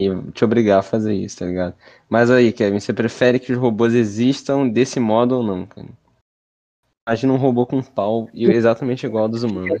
[0.00, 1.76] e te obrigar a fazer isso, tá ligado?
[2.08, 5.86] Mas aí, Kevin, você prefere que os robôs existam desse modo ou não, cara?
[7.06, 9.78] Imagina um robô com pau e exatamente igual ao dos humanos.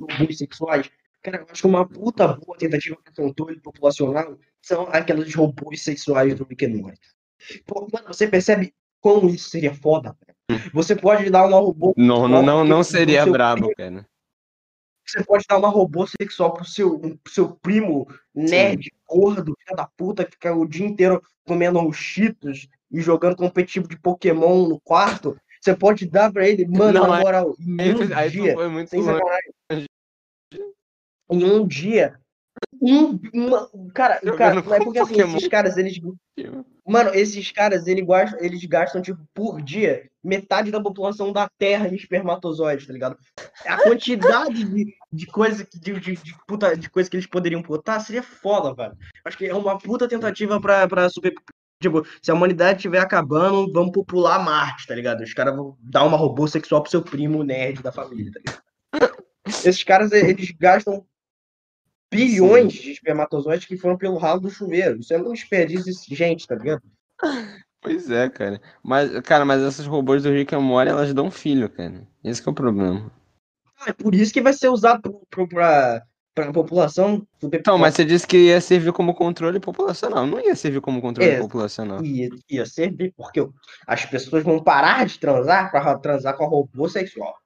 [0.00, 0.90] Robôs sexuais.
[1.22, 6.34] Cara, eu acho que uma puta boa tentativa de controle populacional são aquelas robôs sexuais
[6.34, 7.00] do Rick and Morty.
[7.66, 10.14] Pô, mano, você percebe como isso seria foda?
[10.48, 10.70] velho?
[10.72, 11.94] Você pode dar uma robô.
[11.96, 14.06] Não, não, não, não seria brabo, cara.
[15.06, 19.86] Você pode dar uma robô sexual pro seu, pro seu primo nerd, gordo, filho da
[19.96, 24.78] puta, que fica o dia inteiro comendo os cheetos e jogando competitivo de Pokémon no
[24.80, 25.38] quarto.
[25.62, 28.54] Você pode dar pra ele, mano, Não, na aí- moral, em Aí, um aí dia,
[28.54, 29.50] foi muito sem sacanagem.
[31.30, 32.18] Em um dia.
[32.80, 33.18] Um,
[33.92, 35.36] cara, cara, com porque assim, Pokémon.
[35.36, 36.00] esses caras, eles.
[36.86, 41.88] Mano, esses caras, eles gastam, eles gastam, tipo, por dia, metade da população da Terra
[41.88, 43.18] em espermatozoides, tá ligado?
[43.66, 47.62] A quantidade de, de coisa que de, de, de puta, de coisa que eles poderiam
[47.62, 48.96] botar seria foda, velho.
[49.24, 51.34] Acho que é uma puta tentativa pra, pra super.
[51.80, 55.22] Tipo, se a humanidade estiver acabando, vamos popular Marte, tá ligado?
[55.22, 58.62] Os caras vão dar uma robô sexual pro seu primo nerd da família, tá ligado?
[59.46, 61.06] Esses caras, eles gastam
[62.10, 64.98] bilhões de espermatozoides que foram pelo ralo do chuveiro.
[65.00, 66.82] Isso é um desperdício de gente, tá ligado?
[67.80, 68.60] Pois é, cara.
[68.82, 72.06] Mas, cara, mas essas robôs do Rick and Morty, elas dão filho, cara.
[72.24, 73.10] Esse que é o problema.
[73.80, 76.02] Ah, É por isso que vai ser usado pro, pro, pra,
[76.34, 77.24] pra população.
[77.42, 80.26] Então, mas você disse que ia servir como controle populacional.
[80.26, 81.38] Não ia servir como controle É.
[81.38, 82.04] populacional.
[82.04, 83.46] ia, ia servir, porque
[83.86, 87.36] as pessoas vão parar de transar para transar com a robô sexual.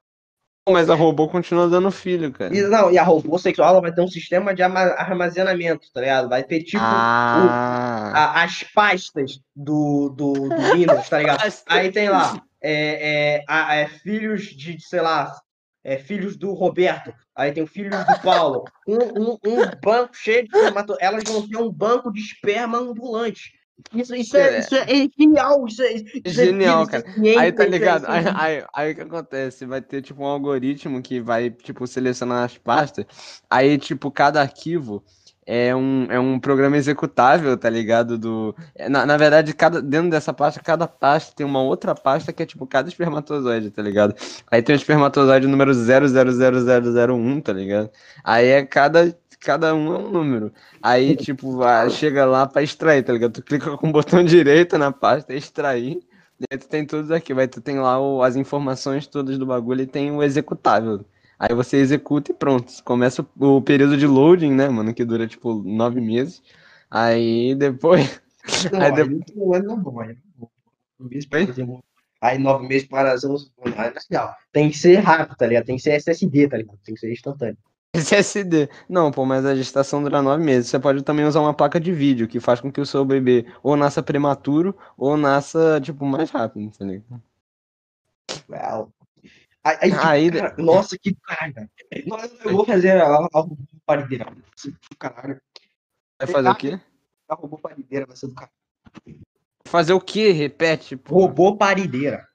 [0.68, 2.56] Mas a robô continua dando filho, cara.
[2.56, 6.28] E, não, e a robô sexual ela vai ter um sistema de armazenamento, tá ligado?
[6.28, 8.12] Vai ter tipo o- Ah.
[8.14, 11.40] a- as pastas do, do, do Windows, tá ligado?
[11.66, 15.34] Aí tem lá, é, é, a- é, filhos de, sei lá,
[15.82, 17.12] é, filhos do Roberto.
[17.34, 18.64] Aí tem filhos do Paulo.
[18.86, 18.98] Um,
[19.32, 20.96] um, um banco cheio de espermato.
[21.00, 23.52] Elas vão ter um banco de esperma ambulante.
[23.94, 24.58] Isso, isso, é, É.
[24.60, 24.86] isso é
[25.18, 25.66] genial.
[25.66, 27.04] Isso é, isso é Genial, cara.
[27.06, 28.06] isso é ciência, Aí tá é- ligado?
[28.06, 29.66] é- Aí, aí, aí o que acontece?
[29.66, 33.06] Vai ter tipo um algoritmo que vai, tipo, selecionar as pastas.
[33.50, 35.02] Aí, tipo, cada arquivo
[35.46, 38.16] é um, é um programa executável, tá ligado?
[38.18, 38.54] Do...
[38.74, 42.42] é, Na, na verdade, cada, dentro dessa pasta, cada pasta tem uma outra pasta que
[42.42, 44.14] é tipo cada espermatozoide, tá ligado?
[44.50, 47.90] Aí tem o espermatozoide número 000001, tá ligado?
[48.24, 50.52] Aí é cada, cada um é um número.
[50.82, 53.32] Aí, tipo, vai- chega lá pra extrair, tá ligado?
[53.32, 56.00] Tu clica com o botão direito na pasta, extrair.
[56.50, 59.86] Dentro tem tudo aqui, vai, tu tem lá o- as informações todas do bagulho e
[59.86, 61.04] tem o executável.
[61.42, 62.72] Aí você executa e pronto.
[62.84, 64.94] Começa o, período de loading, né, mano?
[64.94, 66.40] Que dura tipo nove meses.
[66.88, 68.22] Aí depois.
[68.72, 71.82] Não, Aí depois- não é normal, aí não
[72.20, 73.24] Aí nove meses para as.
[73.24, 74.34] Aí não é.
[74.52, 75.64] Tem que ser rápido, tá ligado?
[75.64, 76.78] Tem que ser SSD, tá ligado?
[76.84, 77.58] Tem que ser instantâneo.
[77.92, 78.68] SSD.
[78.88, 80.70] Não, pô, mas a gestação dura nove meses.
[80.70, 83.46] Você pode também usar uma placa de vídeo que faz com que o seu bebê
[83.64, 87.20] ou nasça prematuro ou nasça, tipo, mais rápido, tá ligado?
[88.48, 88.92] Uau.
[89.64, 91.70] Aí, aí, Aí- cara, nossa, que caralho.
[92.44, 94.24] Eu vou fazer a, a robô parideira.
[94.24, 94.34] Vai
[94.98, 95.40] caralho.
[96.26, 96.80] Fazer o quê?
[97.28, 98.52] A robô parideira vai ser do caralho.
[99.64, 100.32] Fazer o quê?
[100.32, 101.14] Repete, pô.
[101.14, 102.26] Robô parideira.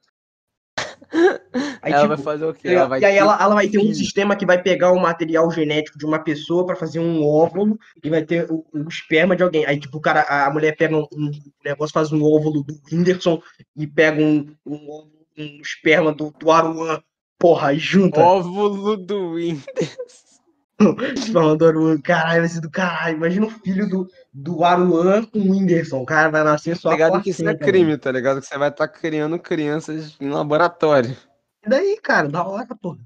[1.80, 2.68] Aí, ela tipo, vai fazer o quê?
[2.68, 5.00] e Ela vai aí ter ela, ela vai ter um sistema que vai pegar o
[5.00, 9.34] material genético de uma pessoa pra fazer um óvulo e vai ter o, o esperma
[9.34, 9.64] de alguém.
[9.64, 11.30] Aí, tipo, o cara, a, a mulher pega um, um
[11.64, 13.40] negócio, faz um óvulo do Whindersson
[13.76, 17.02] e pega um, um, um esperma do, do Aruan.
[17.38, 18.20] Porra, junta.
[18.20, 19.96] Óvulo do Winter.
[21.14, 22.00] Esperma do Aruan.
[22.00, 23.16] Caralho, vai ser do caralho.
[23.16, 26.00] Imagina o filho do, do Aruan com o Whindersson.
[26.02, 28.40] O cara vai nascer só Tá ligado que isso é crime, tá ligado?
[28.40, 31.16] Que você vai estar criando crianças em laboratório.
[31.64, 32.98] E daí, cara, da hora, porra.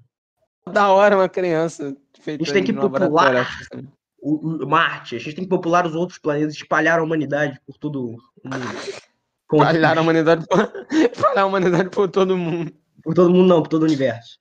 [0.70, 3.46] Da hora uma criança feita A gente tem que popular.
[3.60, 3.88] isso-
[4.20, 7.76] o, o Marte, a gente tem que popular os outros planetas, espalhar a humanidade por
[7.76, 8.22] todo o mundo.
[9.52, 10.72] Espalhar a humanidade por...
[10.90, 12.72] Espalhar a humanidade por todo mundo.
[13.02, 14.38] Por todo mundo, não, por todo o universo.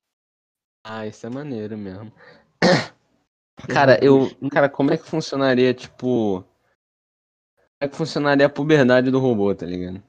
[0.83, 2.11] Ah, isso é maneiro mesmo.
[3.67, 4.29] Cara, eu.
[4.51, 6.41] Cara, como é que funcionaria, tipo.
[6.41, 10.01] Como é que funcionaria a puberdade do robô, tá ligado?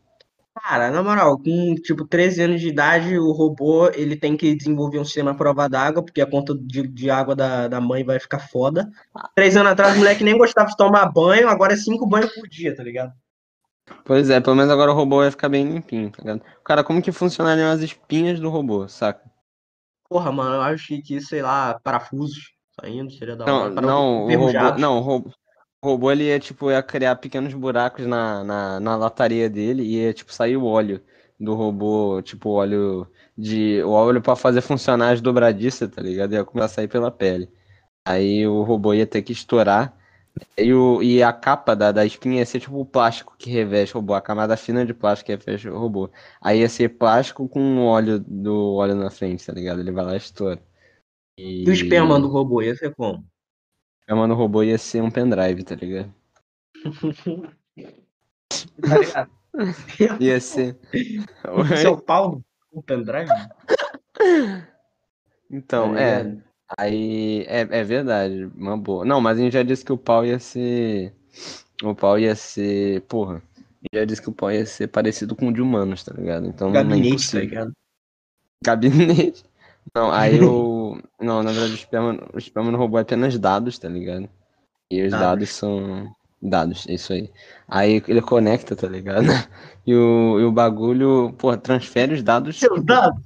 [0.54, 4.98] Cara, na moral, com tipo 13 anos de idade, o robô ele tem que desenvolver
[4.98, 8.20] um sistema à prova d'água, porque a conta de, de água da, da mãe vai
[8.20, 8.90] ficar foda.
[9.34, 12.46] Três anos atrás, o moleque nem gostava de tomar banho, agora é cinco banhos por
[12.46, 13.12] dia, tá ligado?
[14.04, 16.42] Pois é, pelo menos agora o robô vai ficar bem limpinho, tá ligado?
[16.64, 19.22] Cara, como que funcionariam as espinhas do robô, saca?
[20.08, 23.72] Porra, mano, eu acho que, sei lá, parafusos saindo, seria da Não, hora.
[23.74, 25.30] Parafusos não, o robô, não, o robô,
[25.82, 29.96] o robô ele ia, tipo, ia criar pequenos buracos na, na, na lataria dele e
[30.04, 31.02] ia, tipo, sair o óleo
[31.40, 36.32] do robô, tipo, o óleo de, o óleo pra fazer funcionar as dobradiças, tá ligado?
[36.34, 37.48] Ia começar a sair pela pele.
[38.06, 39.96] Aí o robô ia ter que estourar
[40.56, 43.96] e, o, e a capa da, da espinha ia ser, tipo, o plástico que reveste
[43.96, 46.10] o robô, a camada fina de plástico que reveste o robô.
[46.40, 49.80] Aí ia ser plástico com óleo do óleo na frente, tá ligado?
[49.80, 50.62] Ele vai lá e estoura.
[51.38, 53.24] E o esperma do robô ia ser como?
[54.08, 56.12] Chama no robô ia ser um pendrive, tá ligado?
[58.80, 59.30] Tá ligado?
[60.20, 60.78] Ia ser.
[61.80, 62.42] Seu pau
[62.72, 63.30] no pendrive?
[65.50, 66.36] Então, Tá é.
[66.78, 69.04] Aí é, é verdade, uma boa.
[69.04, 71.12] Não, mas a gente já disse que o pau ia ser.
[71.82, 73.02] O pau ia ser.
[73.02, 73.42] Porra.
[73.92, 76.46] Já disse que o pau ia ser parecido com o de humanos, tá ligado?
[76.46, 77.72] Então não é Gabinete, tá ligado?
[78.64, 79.44] Gabinete.
[79.94, 81.00] Não, aí o.
[81.20, 84.28] Não, na verdade o esperma, o esperma no robô é apenas dados, tá ligado?
[84.90, 85.26] E os Dados.
[85.26, 86.14] dados são.
[86.40, 87.30] Dados, isso aí.
[87.68, 89.26] Aí ele conecta, tá ligado?
[89.84, 92.56] E o, e o bagulho, porra, transfere os dados.
[92.56, 93.20] Seus dados.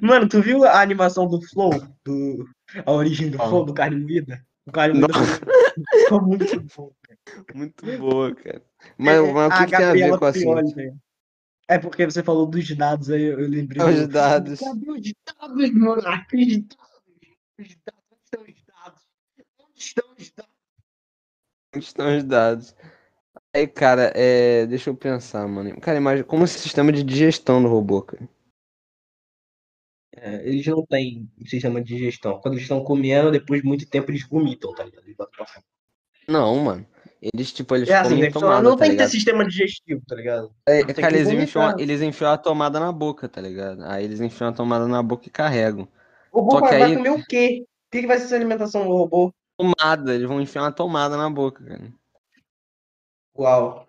[0.00, 1.72] Mano, tu viu a animação do Flow?
[2.04, 2.46] Do...
[2.84, 3.38] A origem do?
[3.38, 4.44] Flow, do Carne Moída?
[4.66, 5.14] O Carne Moída
[6.04, 6.92] ficou muito bom.
[7.54, 8.62] Muito boa, cara.
[8.96, 10.94] Mas, É, mas o que, que tem a ver com a ciência?
[11.68, 13.82] É porque você falou dos dados aí, eu lembrei.
[13.82, 14.58] Os do- dados.
[14.60, 16.02] Cadê os dados, mano?
[16.08, 16.66] Aqui
[17.58, 17.76] os dados.
[17.76, 18.00] Os dados.
[18.10, 19.02] Onde estão os dados?
[19.68, 20.50] Onde estão os dados?
[21.74, 22.74] Onde estão os dados?
[23.54, 24.66] Aí, cara, é...
[24.66, 25.80] deixa eu pensar, mano.
[25.80, 28.28] Cara, imagina como esse sistema de digestão do robô, cara.
[30.16, 32.40] É, eles não têm um sistema de digestão.
[32.40, 35.04] Quando eles estão comendo, depois de muito tempo, eles vomitam, tá ligado?
[35.04, 35.64] Eles botam pra fora.
[36.28, 36.86] Não, mano.
[37.22, 38.56] Eles, tipo, eles É assim, comem funcionar.
[38.56, 39.10] tomada, não tá tem que ter ligado?
[39.10, 40.54] sistema digestivo, tá ligado?
[40.66, 43.84] É, cara, eles enfiam, eles enfiam a tomada na boca, tá ligado?
[43.84, 45.86] Aí eles enfiam a tomada na boca e carregam.
[46.32, 47.64] O robô vai aí- comer o quê?
[47.64, 49.32] O que, que vai ser essa alimentação do robô?
[49.58, 51.92] Tomada, eles vão enfiar uma tomada na boca, cara.
[53.36, 53.86] Uau.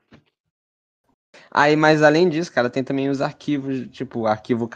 [1.54, 4.70] Aí, mas além disso, cara, tem também os arquivos, tipo, arquivo,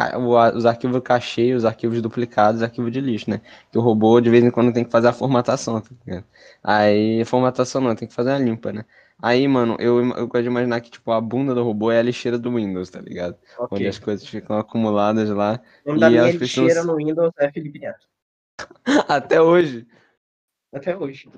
[0.54, 3.40] os arquivos cachê, os arquivos duplicados, arquivo de lixo, né?
[3.72, 6.26] Que o robô, de vez em quando, tem que fazer a formatação, tá ligado?
[6.62, 8.84] Aí, formatação não, tem que fazer a limpa, né?
[9.22, 12.04] Aí, mano, eu, eu gosto de imaginar que, tipo, a bunda do robô é a
[12.04, 13.38] lixeira do Windows, tá ligado?
[13.58, 13.88] Onde Ok.
[13.88, 15.62] as coisas ficam acumuladas lá.
[15.86, 18.06] O nome da e minha pessoas- lixeira no Windows é Felipe Neto.
[19.08, 19.88] Até hoje.
[20.74, 21.30] Até hoje.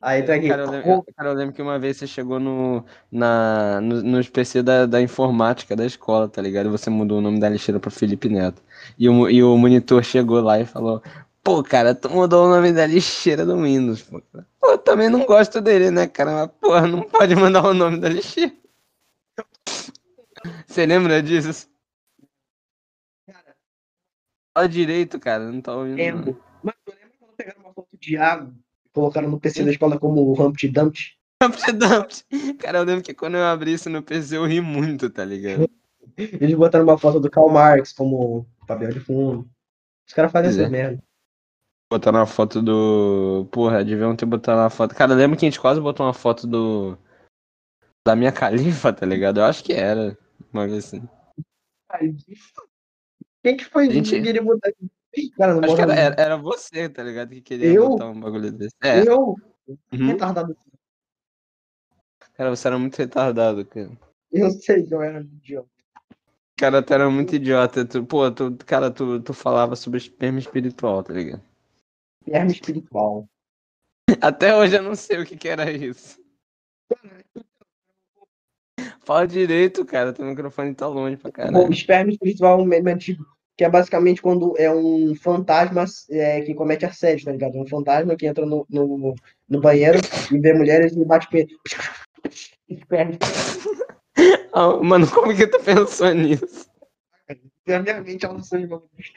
[0.00, 0.48] Aí tá aqui.
[0.48, 4.28] Cara, eu lembro, cara, eu lembro que uma vez você chegou no, na, no, nos
[4.28, 6.70] PC da, da informática da escola, tá ligado?
[6.70, 8.62] Você mudou o nome da lixeira pra Felipe Neto.
[8.96, 11.02] E o, e o monitor chegou lá e falou:
[11.42, 14.02] Pô, cara, tu mudou o nome da lixeira do Windows.
[14.02, 14.22] Pô,
[14.60, 16.32] Pô, eu também não gosto dele, né, cara?
[16.32, 18.54] Mas, porra, não pode mandar o nome da lixeira.
[20.64, 21.68] Você lembra disso?
[24.54, 25.96] Fala direito, cara, não tá ouvindo.
[25.96, 26.44] Lembro.
[26.62, 28.54] Mas eu lembro quando pegaram uma foto de água
[28.98, 31.16] colocaram no PC da escola como Humpty Dumpty.
[31.42, 32.54] Dumpty Dumpty.
[32.54, 35.70] Cara, eu lembro que quando eu abri isso no PC eu ri muito, tá ligado?
[36.16, 39.48] Eles botaram uma foto do Karl Marx como papel de fundo.
[40.06, 40.70] Os caras fazem Pois essa é.
[40.70, 41.02] merda.
[41.90, 43.46] Botaram uma foto do.
[43.52, 44.94] Porra, deviam ter botado uma foto.
[44.94, 46.98] Cara, lembra que a gente quase botou uma foto do.
[48.06, 49.38] Da minha califa, tá ligado?
[49.40, 50.18] Eu acho que era.
[50.52, 51.08] Uma vez assim.
[53.44, 54.70] Quem que foi Gente- que queria botar?
[55.36, 57.30] Cara, não Acho que era, era, era você, tá ligado?
[57.30, 57.90] Que queria Eu?
[57.90, 58.74] botar um bagulho desse.
[58.82, 59.34] É, Eu,
[59.66, 60.06] uhum.
[60.06, 60.56] retardado.
[62.34, 63.90] cara, você era muito retardado, cara.
[64.30, 65.68] Eu sei que eu era um idiota.
[66.56, 67.84] Cara, tu era muito idiota.
[67.84, 71.42] Tu, pô, tu, cara, tu, tu falava sobre esperma espiritual, tá ligado?
[72.26, 73.28] Esperma espiritual.
[74.20, 76.18] Até hoje eu não sei o que, que era isso.
[79.00, 80.12] Fala direito, cara.
[80.12, 81.70] Teu microfone tá longe pra caralho.
[81.70, 83.24] esperma espiritual é um meme antigo,
[83.58, 87.58] que é basicamente quando é um fantasma é, que comete assédio, tá ligado?
[87.58, 89.16] Um fantasma que entra no, no,
[89.48, 89.98] no banheiro
[90.30, 91.48] e vê mulheres e bate.
[92.68, 93.18] Esperma.
[94.52, 96.68] Ah, mano, como que tu pensou nisso?
[97.66, 99.12] Na minha mente ela não sei o nome disso.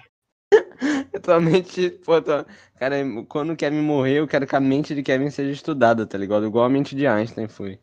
[1.16, 2.44] Atualmente, pô, tô...
[2.80, 2.98] cara,
[3.30, 6.48] quando o Kevin morrer, eu quero que a mente de Kevin seja estudada, tá ligado?
[6.48, 7.80] Igual a mente de Einstein foi.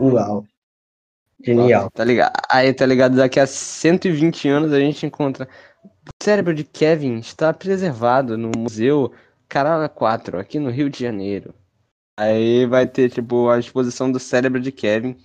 [0.00, 0.46] Uau.
[1.44, 1.90] Genial.
[1.90, 2.32] Tá ligado?
[2.48, 3.16] Aí, tá ligado?
[3.16, 5.48] Daqui a 120 anos a gente encontra.
[6.08, 9.12] O cérebro de Kevin está preservado no Museu
[9.48, 11.54] Carala 4, aqui no Rio de Janeiro.
[12.18, 15.16] Aí vai ter, tipo, a exposição do cérebro de Kevin.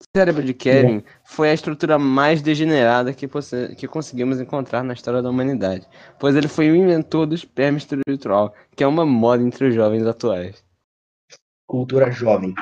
[0.00, 3.28] O cérebro de Kevin foi a estrutura mais degenerada que,
[3.76, 5.86] que conseguimos encontrar na história da humanidade,
[6.18, 10.06] pois ele foi o inventor do esperma espiritual, que é uma moda entre os jovens
[10.06, 10.64] atuais.
[11.66, 12.54] Cultura jovem.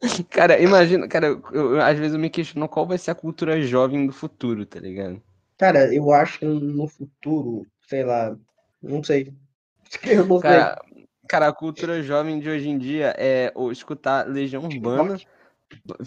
[0.30, 3.60] Cara, imagina, cara, eu- eu- às vezes eu me questiono qual vai ser a cultura
[3.62, 5.22] jovem do futuro, tá ligado?
[5.62, 8.36] Cara, eu acho que no futuro, sei lá,
[8.82, 9.32] não sei.
[10.04, 10.50] Eu não sei.
[10.50, 10.82] Cara,
[11.28, 15.20] cara, a cultura jovem de hoje em dia é o escutar Legião Urbana,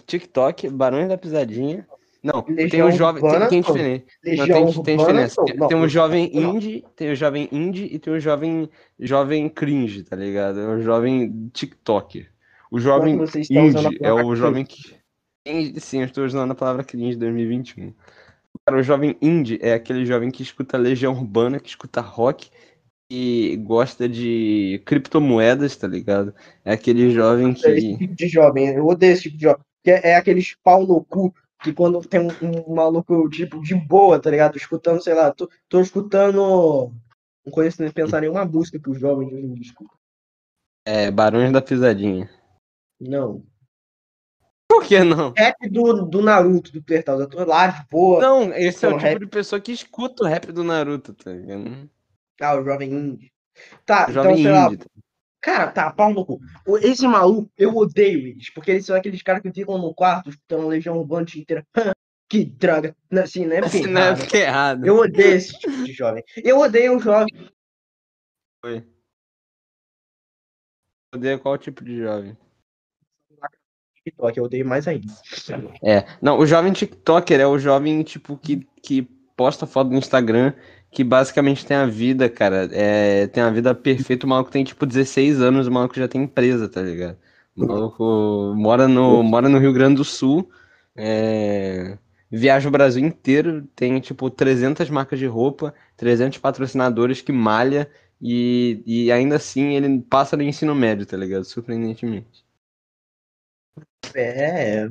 [0.05, 1.87] TikTok, Barões da Pisadinha.
[2.21, 3.67] Não, tem Legião o jovem, tem, Urbana, tem não.
[3.67, 4.05] diferente.
[4.25, 5.45] Não, tem, tem Urbana, diferença.
[5.45, 6.57] Tem, não, tem o jovem não.
[6.57, 10.59] indie, tem o jovem indie e tem o jovem jovem cringe, tá ligado?
[10.59, 12.27] É o jovem TikTok.
[12.69, 14.97] O jovem indie é o jovem que
[15.79, 17.93] Sim, eu estou usando a palavra cringe 2021.
[18.67, 22.49] Cara, o jovem indie é aquele jovem que escuta Legião Urbana, que escuta rock
[23.11, 26.33] e gosta de criptomoedas, tá ligado?
[26.63, 27.97] É aquele jovem É esse que.
[27.97, 28.69] tipo de jovem.
[28.69, 29.61] Eu odeio esse tipo de jovem.
[29.83, 32.29] Que é, é aqueles pau no cu que quando tem um,
[32.67, 34.57] um maluco, tipo, de boa, tá ligado?
[34.57, 36.91] Escutando, sei lá, tô, tô escutando.
[37.45, 39.95] Não conheço nem pensar nenhuma música que os jovens hoje em dia escutam.
[40.87, 42.29] É, Barões da Pisadinha.
[42.99, 43.43] Não.
[44.67, 45.33] Por que não?
[45.37, 47.19] Rap do, do Naruto, do Tertal.
[47.19, 48.21] Eu tô lá de boa.
[48.21, 51.31] Não, esse é o tipo rap- de pessoa que escuta o rap do Naruto, tá
[51.31, 51.89] ligado?
[52.41, 53.31] Ah, o jovem indie.
[53.85, 54.85] Tá, Jovem então, sei lá, indie.
[55.41, 56.39] Cara, tá, pau no cu.
[56.81, 60.67] Esse maluco, eu odeio eles, porque eles são aqueles caras que ficam no quarto escutando
[60.67, 61.63] Legião Urbana inteiro.
[62.27, 62.95] que droga.
[63.11, 63.59] Assim, né?
[63.59, 64.85] Assim, não é porque é errado.
[64.85, 66.23] Eu odeio esse tipo de jovem.
[66.43, 67.31] Eu odeio o jovem.
[71.13, 72.35] Odeia qual tipo de jovem?
[74.05, 75.11] TikTok, eu odeio mais ainda.
[75.83, 79.01] É, não, o jovem TikToker é o jovem, tipo, que, que
[79.35, 80.53] posta foto no Instagram,
[80.91, 84.85] que basicamente tem a vida, cara, é, tem a vida perfeita, o maluco tem, tipo,
[84.85, 87.17] 16 anos, o maluco já tem empresa, tá ligado?
[87.57, 90.49] O maluco mora no, mora no Rio Grande do Sul,
[90.95, 91.97] é,
[92.29, 97.89] viaja o Brasil inteiro, tem, tipo, 300 marcas de roupa, 300 patrocinadores que malha,
[98.21, 101.43] e, e ainda assim ele passa no ensino médio, tá ligado?
[101.43, 102.44] Surpreendentemente.
[104.13, 104.87] É,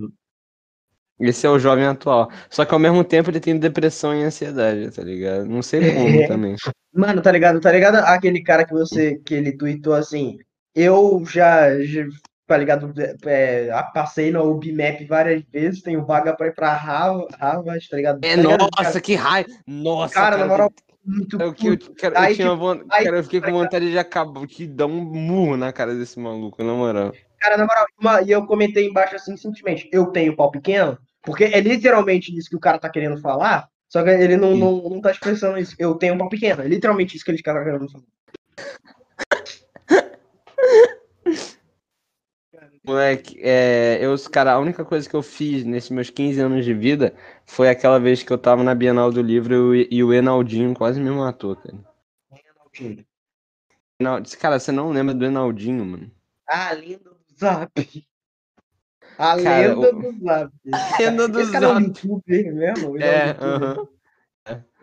[1.18, 2.30] Esse é o jovem atual.
[2.51, 5.47] Só que ao mesmo tempo ele tem depressão e ansiedade, tá ligado?
[5.47, 6.26] Não sei como É.
[6.26, 6.57] também.
[6.93, 7.61] mano, tá ligado?
[7.61, 10.39] Tá ligado aquele cara que você, que ele tweetou assim,
[10.74, 12.05] eu já, já
[12.47, 12.93] tá ligado?
[13.26, 18.18] É, passei no UBMAP várias vezes, tenho vaga pra ir pra Harvard, tá ligado?
[18.22, 18.68] É, Tá ligado?
[18.76, 19.49] nossa, que raiva!
[19.66, 20.72] Nossa, Cara, na moral,
[21.05, 23.47] muito eu, que- eu, cara, eu Aí, tinha tipo, von- aí, cara, eu fiquei tá
[23.47, 23.64] com ligado?
[23.64, 27.12] vontade de acabar, de dar um murro na cara desse maluco, na moral.
[27.45, 31.45] Cara, na moral, uma- e eu comentei embaixo assim, simplesmente, eu tenho pau pequeno, porque
[31.45, 34.61] é literalmente isso que o cara tá querendo falar, só que ele não, Sim.
[34.61, 35.76] não, não tá expressando isso.
[35.78, 38.07] Eu tenho pau pequeno, é literalmente isso que ele tá querendo falar.
[42.82, 46.72] Moleque, é, eu, cara, a única coisa que eu fiz nesses meus 15 anos de
[46.72, 47.14] vida
[47.45, 50.99] foi aquela vez que eu tava na Bienal do Livro e, e o Enaldinho quase
[50.99, 51.76] me matou, cara.
[54.01, 56.11] Não, cara, você não lembra do Enaldinho, mano?
[56.47, 58.07] A lenda do Zap.
[59.16, 60.53] A Cara, lenda o- do Zap.
[61.01, 61.85] Lenda do Esse cara é um Zap.
[61.87, 62.97] youtuber mesmo?
[62.97, 63.49] Ele é, um É, youtuber.
[63.49, 63.89] aham.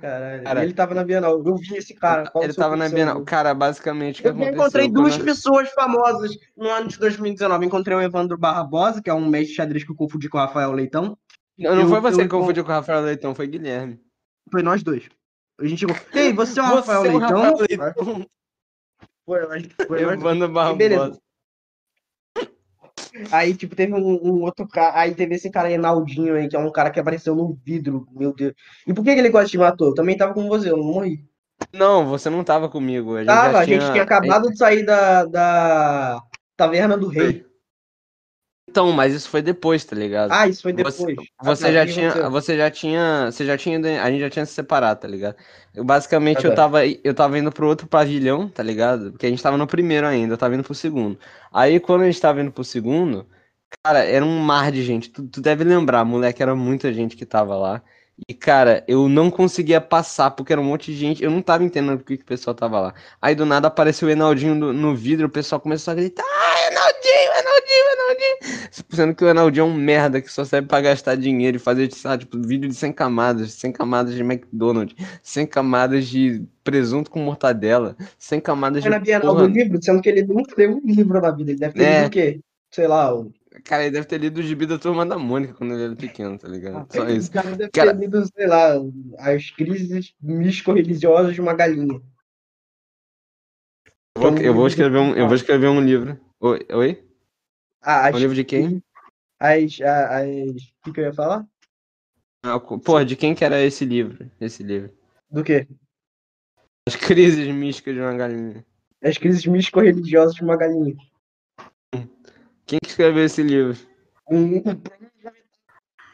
[0.01, 0.43] Caralho.
[0.43, 1.43] Cara, ele tava na Bienal.
[1.45, 2.27] Eu vi esse cara.
[2.31, 3.23] Qual Ele tava na Bienal.
[3.23, 7.67] Cara, basicamente Eu encontrei duas pessoas famosas no ano de 2019.
[7.67, 10.41] Encontrei o Evandro Barbosa, que é um mestre de xadrez que eu confundi com o
[10.41, 11.15] Rafael Leitão.
[11.59, 14.01] Não, não eu- foi você eu- que confundiu com o Rafael Leitão, foi Guilherme.
[14.51, 15.07] Foi nós dois.
[15.59, 15.95] A gente chegou.
[16.15, 17.41] Ei, você é o Rafael Você é o Leitão?
[17.41, 18.27] Rafael Leitão.
[19.23, 20.01] Foi, nós- foi.
[20.01, 21.19] Evandro beleza.
[23.31, 24.99] Aí, tipo, teve um, um outro cara.
[24.99, 28.07] Aí teve esse cara Enaldinho aí, que é um cara que apareceu no vidro.
[28.11, 28.53] Meu Deus.
[28.87, 29.89] E por que, que ele quase te matou?
[29.89, 31.25] Eu também tava com você, eu não morri.
[31.73, 33.15] Não, você não tava comigo.
[33.15, 36.21] A gente Tava, a gente tinha acabado de sair da, da
[36.57, 37.45] Taverna do Rei.
[38.71, 40.31] Então, mas isso foi depois, tá ligado?
[40.31, 41.29] Ah, isso foi Você- depois.
[41.43, 42.31] Você Ah, já o que tinha, aconteceu?
[42.31, 45.35] você já tinha, você já tinha, a gente já tinha se separado, tá ligado?
[45.73, 46.63] Eu, basicamente Ah, eu tá.
[46.63, 49.11] tava, eu tava indo pro outro pavilhão, tá ligado?
[49.11, 51.19] Porque a gente tava no primeiro ainda, eu tava indo pro segundo.
[51.51, 53.27] Aí quando a gente tava indo pro segundo,
[53.83, 55.09] cara, era um mar de gente.
[55.09, 57.81] Tu, tu deve lembrar, moleque, era muita gente que tava lá.
[58.29, 61.23] E, cara, eu não conseguia passar porque era um monte de gente.
[61.23, 62.93] Eu não tava entendendo por que, que o pessoal tava lá.
[63.21, 66.23] Aí do nada apareceu o Enaldinho no, no vidro, o pessoal começou a gritar:
[66.67, 68.69] Enaldinho, Enaldinho, Enaldinho.
[68.89, 71.91] Sendo que o Enaldinho é um merda que só serve pra gastar dinheiro e fazer,
[71.93, 77.19] sabe, tipo, vídeo de 100 camadas, 100 camadas de McDonald's, 100 camadas de presunto com
[77.19, 78.89] mortadela, 100 camadas de.
[78.89, 81.51] Foi na Bienal porra- do livro, sendo que ele nunca leu um livro na vida.
[81.51, 81.97] Ele deve ter É.
[81.99, 82.39] lido o quê?
[82.69, 83.31] Sei lá, o.
[83.65, 86.37] Cara, ele deve ter lido o gibi da turma da Mônica quando ele era pequeno,
[86.37, 86.87] tá ligado?
[86.93, 87.29] Só o isso.
[87.31, 88.73] cara deve Cara- ter lido, sei lá,
[89.19, 92.01] as crises místico-religiosas de uma galinha.
[94.15, 96.17] Eu vou, eu vou escrever um, eu vou escrever um livro.
[96.41, 96.59] Oi?
[96.73, 97.03] Oi?
[97.81, 98.83] Ah, Um livro de quem?
[99.39, 100.25] as, as.
[100.25, 101.47] O que, que eu ia falar?
[102.43, 104.29] Ah, co- Porra, de quem que era esse livro?
[104.39, 104.91] Esse livro.
[105.29, 105.67] Do quê?
[106.87, 108.65] As crises místicas de uma galinha.
[109.03, 110.95] As crises místico-religiosas de uma galinha.
[112.65, 113.77] Quem que escreveu esse livro?
[114.29, 114.61] Um, um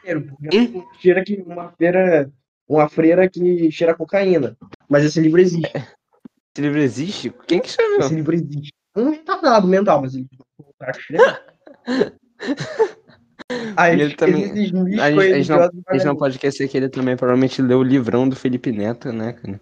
[0.04, 2.30] primeiro, cheira que uma feira.
[2.68, 4.54] Uma freira que cheira cocaína.
[4.90, 5.72] Mas esse livro existe.
[5.74, 7.30] Esse livro existe?
[7.46, 8.00] Quem que escreveu?
[8.00, 8.72] Esse livro existe.
[8.96, 10.28] Um retardado mental, mas ele.
[10.58, 10.92] o cara.
[13.76, 16.88] As Ele também- A gente, a, gente não, a gente não pode esquecer que ele
[16.88, 19.60] também provavelmente leu o livrão do Felipe Neto, né, cara?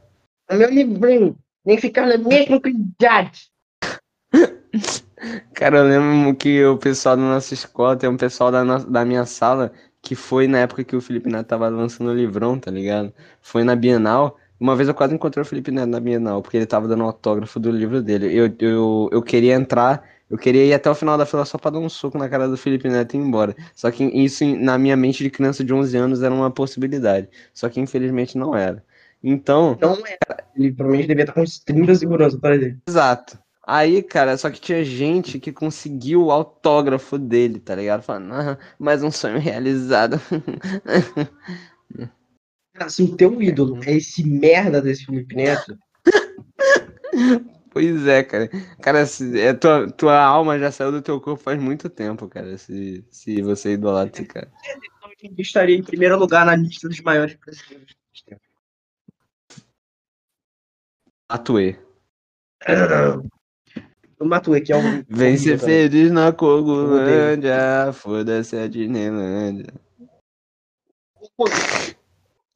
[0.50, 1.38] O meu livrinho.
[1.64, 3.48] Nem ficar na mesma quantidade.
[5.54, 9.04] Cara, eu lembro que o pessoal da nossa escola, tem um pessoal da, nossa, da
[9.04, 9.72] minha sala
[10.02, 13.12] que foi na época que o Felipe Neto tava lançando o livrão, tá ligado?
[13.40, 14.36] Foi na Bienal.
[14.58, 17.60] Uma vez eu quase encontrei o Felipe Neto na Bienal, porque ele tava dando autógrafo
[17.60, 18.34] do livro dele.
[18.34, 21.70] Eu, eu, eu queria entrar, eu queria ir até o final da fila só pra
[21.70, 23.54] dar um soco na cara do Felipe Neto e ir embora.
[23.74, 27.28] Só que isso, na minha mente de criança de 11 anos, era uma possibilidade.
[27.52, 28.82] Só que infelizmente não era.
[29.22, 30.16] Então, Não é.
[30.56, 32.78] Ele provavelmente devia estar com uns 30 segurança para ele.
[32.88, 33.38] Exato.
[33.66, 38.02] Aí, cara, só que tinha gente que conseguiu o autógrafo dele, tá ligado?
[38.02, 40.20] Falando, ah, mais um sonho realizado.
[43.00, 45.78] O teu ídolo é esse merda desse Felipe Neto,
[47.70, 48.48] pois é, cara.
[48.80, 52.56] Cara, se, é, tua, tua alma já saiu do teu corpo faz muito tempo, cara,
[52.58, 54.50] se, se você idolatra esse cara.
[55.38, 57.94] estaria em primeiro lugar na lista dos maiores brasileiros.
[61.28, 61.76] Atuê.
[64.18, 65.04] O Matuê, que é um.
[65.08, 69.74] Vem ser feliz na Cogolândia, foda-se a Disneylândia.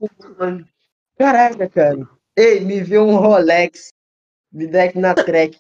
[0.09, 0.65] Cara.
[1.19, 2.09] Caraca, cara.
[2.37, 3.93] Ei, me vê um Rolex.
[4.53, 5.59] Me aqui na track.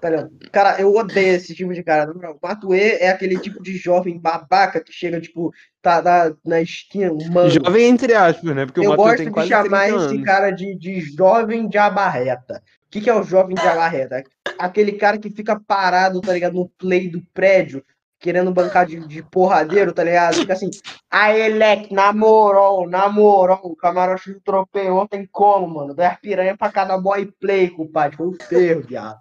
[0.00, 2.10] Pera, cara, eu odeio esse tipo de cara.
[2.10, 7.12] O Matuê é aquele tipo de jovem babaca que chega, tipo, tá na, na esquina,
[7.30, 7.50] mano.
[7.50, 8.66] Jovem entre aspas, né?
[8.66, 12.62] Porque Eu gosto de chamar 30 esse cara de, de jovem de abarreta.
[12.86, 14.24] O que, que é o jovem de abarreta?
[14.58, 17.84] Aquele cara que fica parado, tá ligado, no play do prédio,
[18.18, 20.36] querendo bancar de, de porradeiro, tá ligado?
[20.36, 20.70] Fica assim,
[21.10, 25.94] aí, leque, namorou, namorou, o camarote do tropei ontem como, mano?
[25.94, 29.18] Das piranha pra cada boy play, compadre, foi o ferro, viado.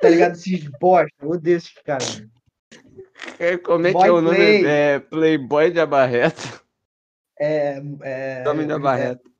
[0.00, 0.32] Tá ligado?
[0.32, 2.30] Esses bosta, eu odeio esses caras, mano.
[3.38, 4.36] É, Como é que Boy é o nome?
[4.36, 4.66] Play.
[4.66, 6.42] É Playboy de Abarreta.
[7.38, 9.20] É, é, Jovem de Abarreta.
[9.26, 9.35] é,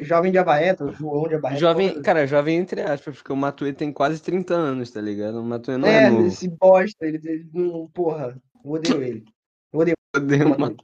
[0.00, 1.60] jovem de abarreta, João de abarreta.
[1.60, 5.40] Jovem, cara, jovem entre aspas, porque o Matuê tem quase 30 anos, tá ligado?
[5.40, 6.26] O Matuê não é, É, novo.
[6.26, 9.24] esse bosta, ele, ele não, porra, eu odeio ele.
[10.16, 10.74] Odeio o Ma-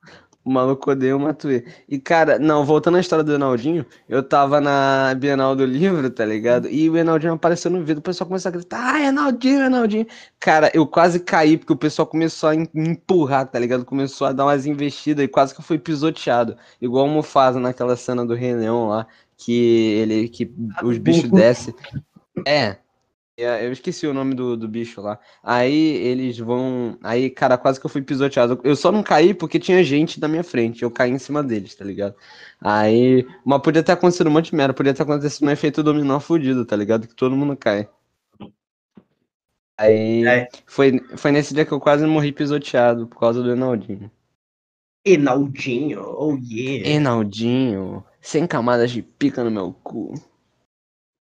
[0.45, 1.65] O maluco odeia o Matuê.
[1.89, 6.25] E, cara, não, voltando à história do Enaldinho, eu tava na Bienal do Livro, tá
[6.25, 6.69] ligado?
[6.69, 10.07] E o Enaldinho apareceu no vídeo, o pessoal começou a gritar, ah, Enaldinho, Enaldinho.
[10.39, 13.87] Cara, eu quase caí, porque o pessoal começou a me empurrar, tá ligado?
[13.87, 16.57] Começou a dar umas investidas e quase que eu fui pisoteado.
[16.79, 19.07] Igual o Mufasa naquela cena do Rei Leão lá,
[19.39, 21.75] que ele, que os bichos descem.
[22.47, 22.77] É.
[23.37, 25.19] É, Eu esqueci o nome do, do bicho lá.
[25.43, 26.97] Aí eles vão.
[27.03, 28.61] Aí, cara, quase que eu fui pisoteado.
[28.63, 30.83] Eu só não caí porque tinha gente na minha frente.
[30.83, 32.15] Eu caí em cima deles, tá ligado?
[32.61, 33.27] Aí.
[33.45, 34.75] Mas podia ter acontecido um monte de merda.
[34.75, 37.09] Podia ter acontecido um efeito dominó fudido, tá ligado?
[37.09, 37.89] Que todo mundo cai.
[39.77, 40.25] Aí.
[40.27, 40.49] É.
[40.67, 44.11] Foi, foi nesse dia que eu quase morri pisoteado por causa do Enaldinho.
[45.07, 46.89] Enaldinho, oh yeah.
[46.89, 50.15] Enaldinho, sem camadas de pica no meu cu.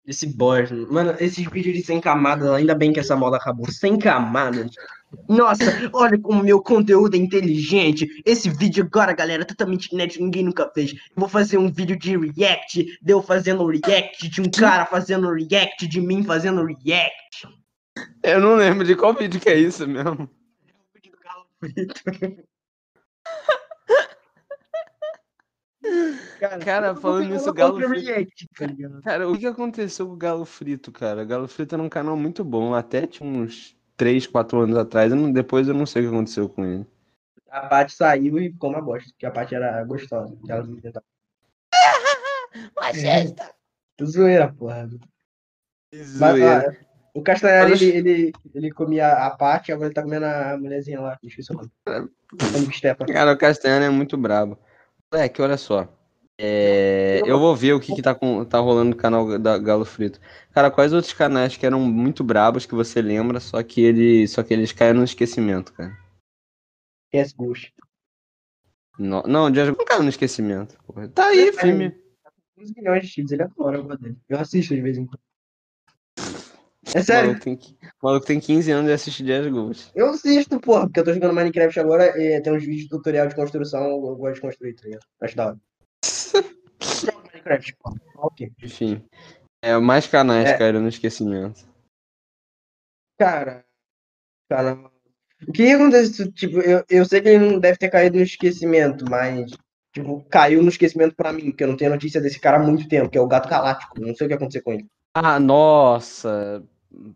[0.09, 0.75] Esse bosta.
[0.89, 3.71] Mano, esses vídeos de 100 camadas, ainda bem que essa moda acabou.
[3.71, 4.71] 100 camadas.
[5.27, 8.07] Nossa, olha como meu conteúdo é inteligente.
[8.25, 10.93] Esse vídeo agora, galera, é totalmente inédito, ninguém nunca fez.
[10.93, 15.31] Eu vou fazer um vídeo de react, de eu fazendo react, de um cara fazendo
[15.31, 17.47] react, de mim fazendo react.
[18.23, 20.27] Eu não lembro de qual vídeo que é isso mesmo.
[20.91, 22.48] O vídeo do Carlos frito.
[26.39, 28.67] Cara, Cara, falando nisso, uma Galo frito- react, tá?
[29.03, 31.23] Cara, o que aconteceu com o Galo Frito, cara?
[31.23, 35.11] Galo Frito era um canal muito bom, até tinha uns 3, 4 anos atrás.
[35.11, 36.85] eu não- depois eu não sei o que aconteceu com ele.
[37.49, 40.35] A Paty saiu e ficou uma bosta, porque a Paty era gostosa.
[40.45, 41.05] que ela inventava.
[43.97, 44.89] Que Zoeira, porra.
[45.93, 46.77] Mas, Zoeira.
[47.15, 50.57] ó, o Castanhari, Mas- ele, ele, ele comia a Paty, agora ele tá comendo a
[50.57, 51.71] mulherzinha lá, esqueci o nome.
[53.11, 54.57] Cara, o Castanhari é muito brabo.
[55.11, 55.87] Moleque, olha só.
[56.41, 59.83] É, eu vou ver o que, que tá, com- tá rolando no canal da Galo
[59.83, 60.21] Frito.
[60.53, 64.41] Cara, quais outros canais que eram muito brabos que você lembra, só que, ele, só
[64.41, 65.97] que eles caíram no esquecimento, cara?
[67.13, 67.73] Yes, Bush.
[68.97, 70.77] No- não, o Jazz não caiu no esquecimento.
[70.85, 71.07] porra.
[71.09, 71.93] Tá aí, É, filme.
[72.57, 74.17] 15 milhões de cheats, ele adora, gosto dele.
[74.29, 75.19] Eu assisto de vez em quando.
[76.95, 79.91] É O sério, maluco tem, qui- o maluco tem 15 anos e assiste Jazz Gold.
[79.95, 83.27] eu assisto, porra, porque eu tô jogando Minecraft agora e tem uns vídeos de tutorial
[83.27, 85.03] de construção, eu gosto de construir, tá ligado?
[85.21, 85.57] Acho da hora.
[87.33, 87.95] Minecraft, porra.
[88.17, 88.51] Ok.
[88.63, 89.03] Enfim.
[89.61, 90.57] É, mais canais É.
[90.57, 91.67] caíram no esquecimento.
[93.19, 93.65] Cara,
[94.49, 94.75] cara,
[95.47, 96.31] o que acontece?
[96.31, 99.51] Tipo, eu, eu sei que ele não deve ter caído no esquecimento, mas,
[99.93, 102.87] tipo, caiu no esquecimento pra mim, porque eu não tenho notícia desse cara há muito
[102.87, 103.99] tempo, que é o Gato Galáctico.
[103.99, 104.85] Não sei o que aconteceu com ele.
[105.13, 106.63] Ah, nossa.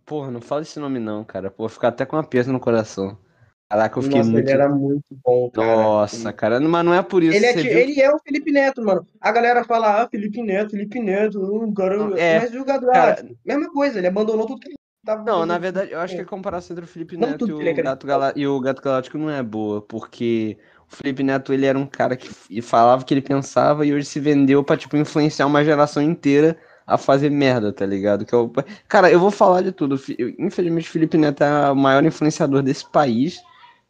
[0.06, 1.50] Porra, não fala esse nome não, cara.
[1.50, 3.18] Pô, ficar até com uma peça no coração.
[3.70, 4.46] Caraca, eu fiquei Nossa, muito.
[4.48, 5.68] ele era muito bom, cara.
[5.68, 7.36] Nossa, cara, mas não é por isso.
[7.36, 9.08] Ele é, viu ele é o Felipe Neto, mano.
[9.20, 12.86] A galera fala, ah, Felipe Neto, Felipe Neto, uh, cara, Não, é, mas o Gato
[12.86, 16.22] cara- mesma coisa, ele abandonou tudo que ele tava Não, na verdade, eu acho que
[16.22, 18.06] a comparação entre o Felipe Não Neto e o, Gato.
[18.06, 20.56] Galá- e o Gato Galáctico não é boa, porque
[20.92, 24.06] o Felipe Neto, ele era um cara que falava o que ele pensava e hoje
[24.06, 26.56] se vendeu pra, tipo, influenciar uma geração inteira
[26.86, 28.26] a fazer merda, tá ligado?
[28.26, 28.52] Que é o...
[28.88, 29.96] Cara, eu vou falar de tudo.
[30.18, 33.42] Eu- Infelizmente, o Felipe Neto é o maior influenciador desse país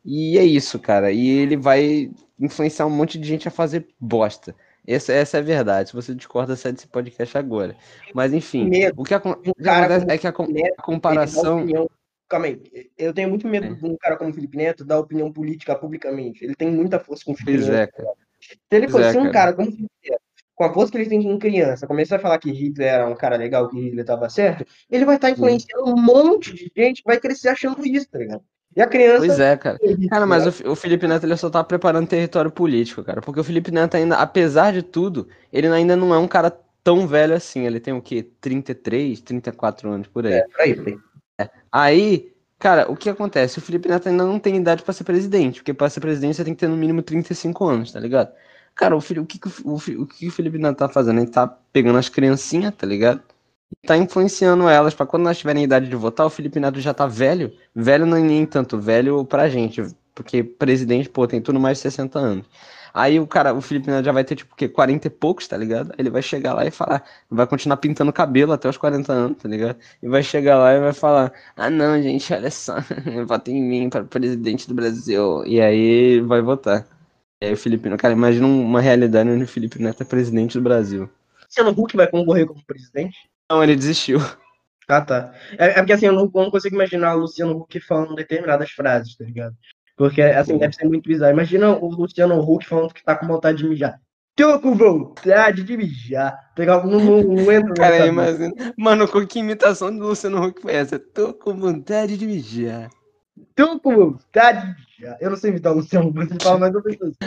[0.05, 1.11] e é isso, cara.
[1.11, 4.55] E ele vai influenciar um monte de gente a fazer bosta.
[4.85, 5.89] Essa, essa é a verdade.
[5.89, 7.75] Se você discorda, sai desse podcast agora.
[8.13, 10.75] Mas, enfim, Medo o que, acon- o que acontece é que a, com- Felipe Neto,
[10.77, 11.65] a comparação...
[12.29, 12.59] Calma aí,
[12.97, 13.73] eu tenho muito medo É.
[13.73, 16.43] de um cara como o Felipe Neto dar opinião política publicamente.
[16.43, 17.73] Ele tem muita força com Pois criança.
[17.77, 18.09] é, cara.
[18.41, 20.21] Se ele Pois é, fosse um cara como o Felipe Neto,
[20.55, 23.15] com a força que ele tem com criança, começar a falar que Hitler era um
[23.15, 27.19] cara legal, que Hitler tava certo, ele vai estar influenciando um monte de gente, vai
[27.19, 28.41] crescer achando isso, tá ligado?
[28.75, 29.19] E a criança.
[29.19, 29.79] Pois é, cara.
[30.09, 33.21] Cara, mas o, Fi- o Felipe Neto ele só tá preparando território político, cara.
[33.21, 36.51] Porque o Felipe Neto ainda, apesar de tudo, ele ainda não é um cara
[36.83, 37.67] tão velho assim.
[37.67, 38.27] Ele tem o quê?
[38.41, 40.33] 33, 34 anos por aí.
[40.33, 41.49] É, por aí, por aí.
[41.71, 43.59] Aí, cara, o que acontece?
[43.59, 46.43] O Felipe Neto ainda não tem idade pra ser presidente, porque pra ser presidente você
[46.43, 48.31] tem que ter no mínimo 35 anos, tá ligado?
[48.75, 51.19] Cara, o, o, que, o, o, que o Felipe Neto tá fazendo?
[51.21, 53.21] Ele tá pegando as criancinhas, tá ligado?
[53.71, 56.93] E tá influenciando elas pra quando elas tiverem idade de votar, o Felipe Neto já
[56.93, 57.53] tá velho.
[57.75, 61.83] Velho não é nem tanto, velho pra gente, porque presidente, pô, tem tudo mais de
[61.83, 62.45] 60 anos.
[62.93, 64.67] Aí o cara, o Felipe Neto já vai ter, tipo, o quê?
[64.69, 65.93] 40 e poucos, tá ligado?
[65.97, 69.49] Ele vai chegar lá e falar, vai continuar pintando cabelo até os 40 anos, tá
[69.49, 69.77] ligado?
[70.01, 72.75] E vai chegar lá e vai falar, ah não, gente, olha só,
[73.27, 75.43] votem em mim para presidente do Brasil.
[75.45, 76.87] E aí vai votar.
[77.43, 80.57] E aí o Felipe Neto, cara, imagina uma realidade onde o Felipe Neto é presidente
[80.57, 81.09] do Brasil.
[81.43, 83.17] Luciano Huck vai concorrer como presidente?
[83.51, 84.19] Não, ele desistiu.
[84.87, 85.33] Ah, tá.
[85.57, 88.71] É, é porque assim, eu não, eu não consigo imaginar o Luciano Huck falando determinadas
[88.71, 89.53] frases, tá ligado?
[89.97, 91.33] Porque, assim, deve ser muito bizarro.
[91.33, 93.99] Imagina o Luciano Huck falando que tá com vontade de mijar.
[94.37, 96.37] Tô com vontade de mijar.
[96.55, 98.53] Pegar, não, não, não entra Cara, imagina.
[98.77, 100.97] Mano, que imitação do Luciano Huck foi essa?
[100.97, 102.89] Tô com vontade de mijar.
[103.55, 105.05] Tô com vontade de.
[105.19, 107.17] Eu não sei imitar o Luciano Huck, mas ele fala mais ou menos.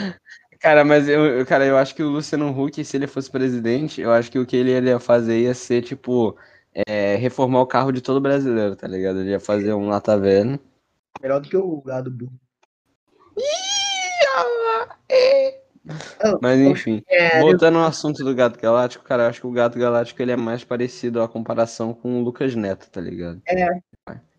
[0.59, 4.11] Cara, mas eu, cara, eu acho que o Luciano Huck, se ele fosse presidente, eu
[4.11, 6.35] acho que o que ele ia fazer ia ser, tipo,
[6.73, 9.19] é, reformar o carro de todo brasileiro, tá ligado?
[9.19, 10.59] Ele ia fazer um lata velho.
[11.21, 12.33] Melhor do que o gado burro.
[16.41, 19.79] Mas enfim, É, voltando ao assunto do Gato Galáctico, cara, eu acho que o Gato
[19.79, 23.41] Galáctico ele é mais parecido à comparação com o Lucas Neto, tá ligado?
[23.47, 23.67] É.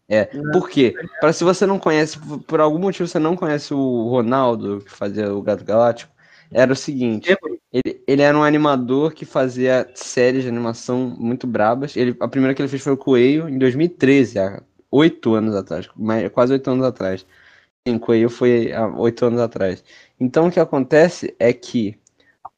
[0.09, 0.97] É, por quê?
[1.21, 4.91] Pra, se você não conhece, por- por algum motivo você não conhece o Ronaldo, que
[4.91, 6.13] fazia o Gato Galáctico,
[6.51, 7.37] era o seguinte,
[7.71, 11.95] ele, ele era um animador que fazia séries de animação muito brabas.
[11.97, 15.89] Ele, a primeira que ele fez foi o Coelho, em 2013, há oito anos atrás,
[15.95, 17.27] mais, quase oito anos atrás.
[17.87, 19.83] Sim, Coelho foi há oito anos atrás.
[20.21, 21.99] Então o que acontece é que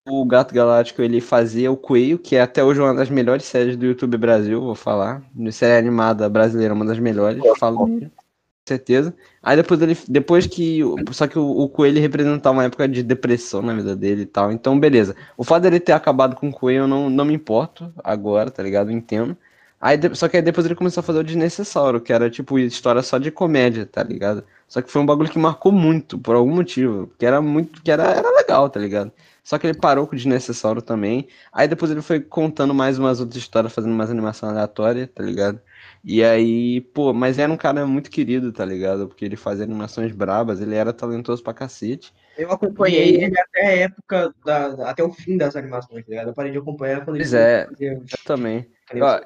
[0.06, 3.76] o Gato Galáctico ele fazia o Coelho, que é até hoje uma das melhores séries
[3.76, 5.22] do YouTube Brasil, vou falar.
[5.34, 8.22] De série animada brasileira, uma das melhores, falo mesmo, com
[8.66, 9.14] certeza.
[9.42, 9.96] Aí depois ele.
[10.08, 10.80] Depois que.
[11.12, 14.52] Só que o, o Coelho representava uma época de depressão na vida dele e tal.
[14.52, 15.14] Então, beleza.
[15.36, 18.62] O fato dele ter acabado com o Coelho eu não, não me importo agora, tá
[18.62, 18.90] ligado?
[18.90, 19.36] Eu entendo.
[19.80, 23.02] Aí, só que aí depois ele começou a fazer o Desnecessário, que era tipo história
[23.02, 24.44] só de comédia, tá ligado?
[24.68, 27.10] Só que foi um bagulho que marcou muito, por algum motivo.
[27.18, 27.82] Que era muito.
[27.82, 29.10] Que era, era legal, tá ligado?
[29.42, 31.28] Só que ele parou com o Desnecessário também.
[31.52, 35.60] Aí depois ele foi contando mais umas outras histórias, fazendo mais animação aleatória, tá ligado?
[36.04, 39.08] E aí, pô, mas era um cara muito querido, tá ligado?
[39.08, 42.12] Porque ele fazia animações brabas, ele era talentoso pra cacete.
[42.36, 46.28] Eu acompanhei ele até a época, da, até o fim das animações, tá ligado?
[46.28, 48.66] Eu parei de acompanhar quando ele Pois é, Eu também.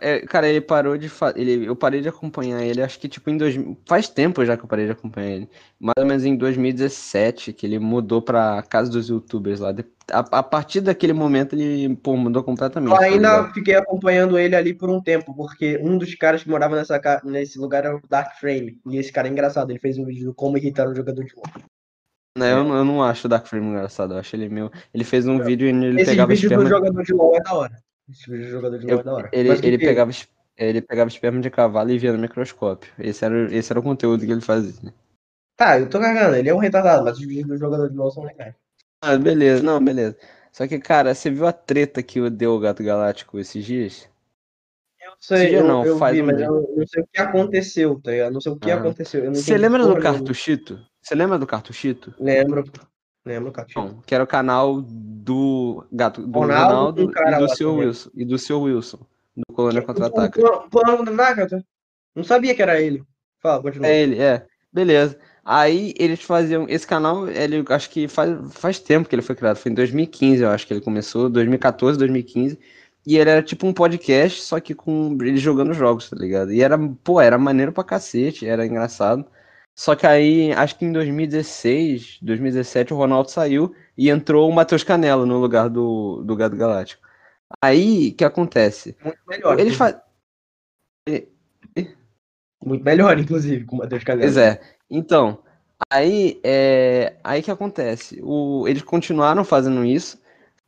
[0.01, 1.33] é, cara, ele parou de fa...
[1.37, 3.55] ele Eu parei de acompanhar ele, acho que tipo em dois...
[3.87, 5.49] Faz tempo já que eu parei de acompanhar ele.
[5.79, 9.75] Mais ou menos em 2017, que ele mudou pra casa dos youtubers lá.
[10.11, 12.93] A, a partir daquele momento ele, pô, mudou completamente.
[12.93, 13.55] Eu tá ainda ligado?
[13.55, 17.59] fiquei acompanhando ele ali por um tempo, porque um dos caras que morava nessa, nesse
[17.59, 18.79] lugar era o Dark Frame.
[18.87, 21.35] E esse cara é engraçado, ele fez um vídeo do como irritar um jogador de
[21.35, 21.65] LoL.
[22.37, 24.71] Né, eu, não- eu não acho o Dark Frame engraçado, eu acho ele meio.
[24.93, 26.69] Ele fez um vídeo e ele Esse pegava vídeo do esperma.
[26.69, 27.77] jogador de LoL é da hora.
[28.11, 29.31] Esse vídeo do jogador de LoL eu- é da hora.
[29.33, 32.93] ele ele que- pegava, es- ele pegava esperma de cavalo e via no microscópio.
[32.99, 34.93] Esse era, o- esse era o conteúdo que ele fazia.
[35.57, 38.11] Tá, eu tô cagando, ele é um retardado, mas os vídeos do jogador de LoL
[38.11, 38.55] são legais.
[39.01, 40.17] Ah, beleza, não, beleza.
[40.51, 44.09] Só que, cara, você viu a treta que deu o Gato Galáctico esses dias?
[45.01, 47.21] Eu Esse sei, eu, não, eu faz vi, um mas eu não sei o que
[47.21, 48.33] aconteceu, tá ligado?
[48.33, 48.77] Não sei o que Ah.
[48.77, 49.25] aconteceu.
[49.25, 50.01] eu Você lembra do.
[50.01, 50.81] Cartuchito?
[51.05, 52.15] Você lembra do Cartuchito?
[52.19, 52.65] Lembro.
[53.27, 53.69] Lembro, cara.
[53.77, 57.87] Não, que era o canal do Gato, do Ronaldo Ronaldo, e do seu também.
[57.87, 58.99] Wilson, e do seu Wilson,
[59.37, 60.41] do Colônia Contra-Ataca.
[60.41, 61.65] Da Nakata?
[62.15, 63.03] Não sabia que era ele.
[63.39, 63.87] Fala, continua.
[63.87, 64.47] É ele, é.
[64.73, 65.19] Beleza.
[65.45, 66.67] Aí eles faziam.
[66.69, 69.57] Esse canal, ele acho que faz, faz tempo que ele foi criado.
[69.57, 71.29] Foi em 2015, eu acho que ele começou.
[71.29, 72.59] 2014, 2015.
[73.07, 76.53] E ele era tipo um podcast, só que com ele jogando jogos, tá ligado?
[76.53, 79.27] E era, pô, era maneiro pra cacete, era engraçado.
[79.75, 84.85] Só que aí, acho que em 2016, 2017, o Ronaldo saiu e entrou o Matheus
[84.85, 87.03] Canelo no lugar do, do Gado Galáctico.
[87.61, 88.97] Aí, o que acontece?
[89.03, 89.59] Muito melhor.
[89.59, 90.01] Eles fazem.
[92.65, 94.23] Muito melhor, inclusive, com o Matheus Canelo.
[94.23, 94.61] Pois é.
[94.89, 95.39] Então,
[95.91, 98.21] aí é aí que acontece.
[98.23, 100.21] O, eles continuaram fazendo isso,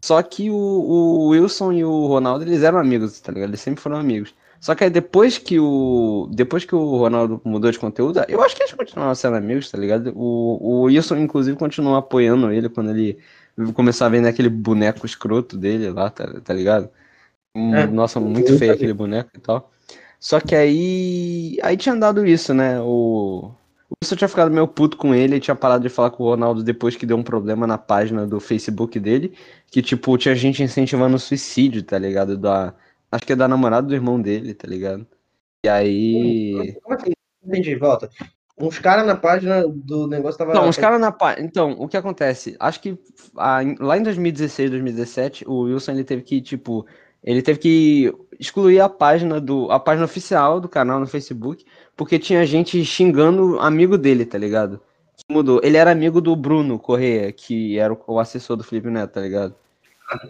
[0.02, 3.50] só que o, o Wilson e o Ronaldo eles eram amigos, tá ligado?
[3.50, 4.34] Eles sempre foram amigos.
[4.61, 8.57] Só que aí depois que o depois que o Ronaldo mudou de conteúdo, eu acho
[8.57, 10.12] que eles continuaram sendo amigos, tá ligado?
[10.16, 13.18] O, o Wilson inclusive continuou apoiando ele quando ele
[13.74, 16.90] começou a vender aquele boneco escroto dele lá, tá, tá ligado?
[17.54, 19.70] É, Nossa, muito feio aquele boneco e tal.
[20.20, 21.59] Só que aí.
[21.62, 22.80] Aí tinha dado isso, né?
[22.80, 23.50] O.
[23.88, 26.26] O Wilson tinha ficado meio puto com ele, ele tinha parado de falar com o
[26.26, 29.32] Ronaldo depois que deu um problema na página do Facebook dele.
[29.70, 32.36] Que, tipo, tinha gente incentivando o suicídio, tá ligado?
[32.36, 32.74] Da.
[33.11, 35.07] Acho que é da namorada do irmão dele, tá ligado?
[35.64, 36.76] E aí.
[36.82, 37.12] Como assim?
[37.44, 38.11] Entendi, volta.
[38.59, 40.52] Uns caras na página do negócio tava.
[40.52, 41.46] Então, os caras na página.
[41.46, 42.57] Então, o que acontece?
[42.59, 46.86] Acho que em- lá em 2016, 2017, o Wilson ele teve que, tipo,
[47.22, 52.18] ele teve que excluir a página do, a página oficial do canal no Facebook, porque
[52.18, 54.80] tinha gente xingando amigo dele, tá ligado?
[55.16, 55.61] Que mudou.
[55.62, 59.54] Ele era amigo do Bruno Correia, que era o assessor do Felipe Neto, tá ligado?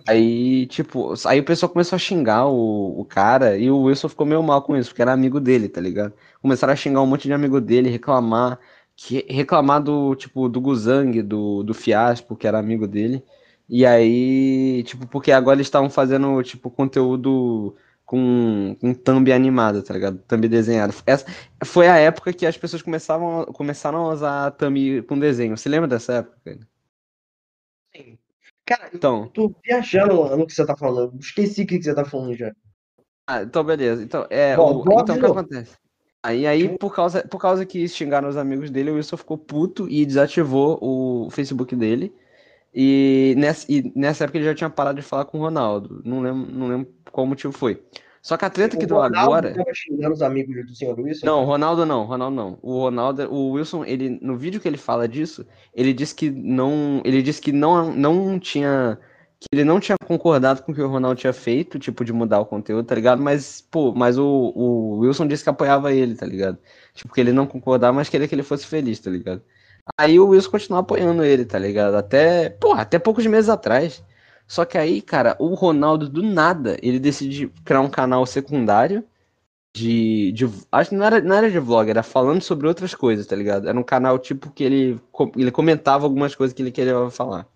[0.08, 4.26] Aí, tipo, aí o pessoal começou a xingar o, o cara e o Wilson ficou
[4.26, 6.14] meio mal com isso, porque era amigo dele, tá ligado?
[6.40, 8.58] Começaram a xingar um monte de amigo dele, reclamar,
[8.96, 13.22] que, reclamar do, tipo, do Guzang, do, do Fiaspo, que era amigo dele.
[13.68, 19.92] E aí, tipo, porque agora eles estavam fazendo, tipo, conteúdo com, com thumb animado, tá
[19.94, 20.18] ligado?
[20.26, 20.94] Thumb desenhado.
[21.04, 21.26] Essa
[21.64, 25.56] foi a época que as pessoas começavam, começaram a usar thumb com desenho.
[25.56, 26.38] Você lembra dessa época?
[26.44, 26.75] cara?
[28.66, 31.14] Cara, eu Então, tô viajando no que você tá falando.
[31.14, 32.52] Eu Esqueci o que você tá falando já.
[33.26, 34.02] Ah, então beleza.
[34.02, 35.76] Então, é, Bom, o- então o que acontece?
[36.22, 39.88] Aí, aí por causa, por causa que xingaram os amigos dele, o Wilson ficou puto
[39.88, 42.12] e desativou o Facebook dele.
[42.74, 46.02] E nessa, e nessa época ele já tinha parado de falar com o Ronaldo.
[46.04, 47.82] Não lembro, não lembro qual motivo foi.
[48.26, 49.54] Só que a treta que deu agora.
[49.72, 51.24] xingando os amigos do senhor Wilson.
[51.24, 52.58] Não, Ronaldo não, Ronaldo não.
[52.60, 57.00] O Ronaldo, o Wilson, ele no vídeo que ele fala disso, ele disse que não,
[57.04, 58.98] ele disse que não, não tinha
[59.38, 62.40] que ele não tinha concordado com o que o Ronaldo tinha feito, tipo de mudar
[62.40, 63.22] o conteúdo, tá ligado?
[63.22, 64.24] Mas pô, mas o,
[64.56, 66.58] o Wilson disse que apoiava ele, tá ligado?
[66.94, 69.40] Tipo que ele não concordava, mas queria que ele fosse feliz, tá ligado?
[69.96, 71.94] Aí o Wilson continuou apoiando ele, tá ligado?
[71.94, 74.02] Até, pô, até poucos meses atrás.
[74.46, 79.04] Só que aí, cara, o Ronaldo do nada, ele decide criar um canal secundário
[79.74, 83.26] de, de acho que não era, não era de vlog, era falando sobre outras coisas,
[83.26, 83.68] tá ligado?
[83.68, 85.00] Era um canal tipo que ele,
[85.36, 87.46] ele comentava algumas coisas que ele queria falar.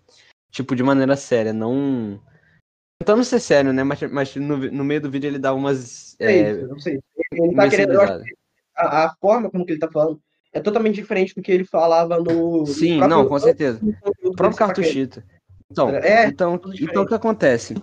[0.50, 2.20] Tipo, de maneira séria, não.
[2.98, 3.84] Tentando ser sério, né?
[3.84, 6.16] Mas, mas no, no meio do vídeo ele dá umas.
[6.18, 7.00] É É, isso, não sei.
[7.32, 7.92] Ele tá querendo.
[8.76, 10.20] A, a forma como que ele tá falando
[10.52, 12.58] é totalmente diferente do que ele falava no.
[12.58, 13.78] no Sim, próprio- não, com certeza.
[13.80, 15.39] no O próprio dele, saca?
[15.70, 17.74] Então, É, então, tudo então o que acontece?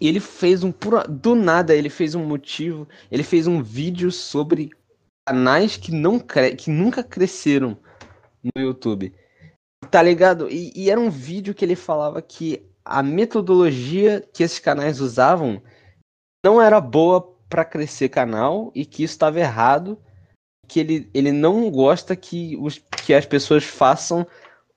[0.00, 1.04] ele fez um pura...
[1.04, 4.70] do nada, ele fez um motivo, ele fez um vídeo sobre
[5.26, 6.54] canais que não cre...
[6.54, 7.76] que nunca cresceram
[8.42, 9.14] no YouTube.
[9.90, 10.48] Tá ligado?
[10.50, 15.62] E, e era um vídeo que ele falava que a metodologia que esses canais usavam
[16.44, 19.98] não era boa para crescer canal e que isso estava errado,
[20.68, 24.26] que ele, ele não gosta que, os, que as pessoas façam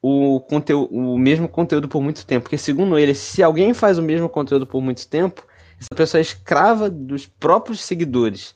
[0.02, 2.44] o, conteúdo, o mesmo conteúdo por muito tempo.
[2.44, 5.46] Porque, segundo ele, se alguém faz o mesmo conteúdo por muito tempo,
[5.80, 8.56] essa pessoa é escrava dos próprios seguidores.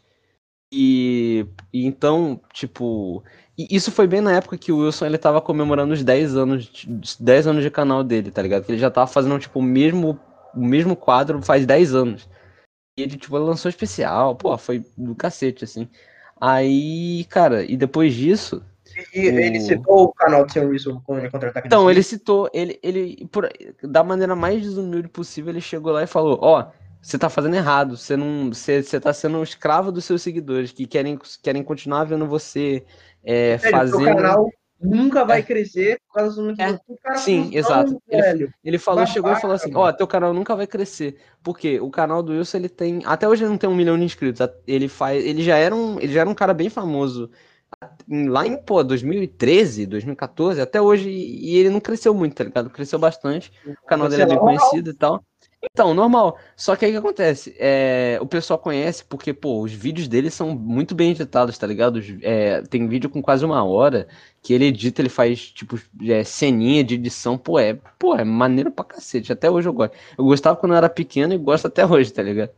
[0.72, 3.24] E, e então, tipo.
[3.58, 6.88] isso foi bem na época que o Wilson ele tava comemorando os 10 anos, de-
[7.20, 8.66] 10 anos de canal dele, tá ligado?
[8.66, 10.20] Que ele já tava fazendo, tipo, o mesmo,
[10.56, 12.28] o mesmo quadro faz 10 anos.
[12.98, 15.88] E ele, tipo, lançou especial, pô, foi do cacete, assim.
[16.40, 18.64] Aí, cara, e depois disso,
[19.14, 21.68] E O- ele citou o canal do Sam Wilson com ele contra-ataque.
[21.68, 23.50] Então, ele citou, ele, ele por,
[23.84, 26.66] da maneira mais desumilde possível, ele chegou lá e falou: Ó,
[27.02, 28.50] você tá fazendo errado, você não.
[28.54, 32.84] Você, você tá sendo um escravo dos seus seguidores, que querem, querem continuar vendo você
[33.24, 34.04] é, fazendo.
[34.06, 34.50] Seu canal
[34.82, 35.44] nunca vai É.
[35.44, 36.78] crescer por causa do É.
[36.88, 38.02] o cara Sim, exato.
[38.10, 38.50] Ele-.
[38.64, 41.18] Ele falou, chegou e falou assim: Ó, teu canal nunca vai crescer.
[41.44, 43.02] Porque o canal do Wilson, ele tem.
[43.06, 44.46] Até hoje ele não tem um milhão de inscritos.
[44.68, 45.24] Ele faz.
[45.26, 47.30] Ele já era um, ele já era um cara bem famoso.
[48.10, 52.70] Lá em, pô, 2013, 2014, até hoje, e ele não cresceu muito, tá ligado?
[52.70, 53.52] Cresceu bastante.
[53.66, 55.24] O canal dele é bem conhecido e tal.
[55.72, 56.38] Então, normal.
[56.58, 57.56] Só que aí o que acontece?
[57.58, 62.02] É, o pessoal conhece porque, pô, os vídeos dele são muito bem editados, tá ligado?
[62.22, 64.08] É, tem vídeo com quase uma hora
[64.42, 67.38] que ele edita, ele faz, tipo, é, ceninha de edição.
[67.38, 69.32] Pô, é, pô, é maneiro pra cacete.
[69.32, 69.94] Até hoje eu gosto.
[70.18, 72.52] Eu gostava quando eu era pequeno e gosto até hoje, tá ligado?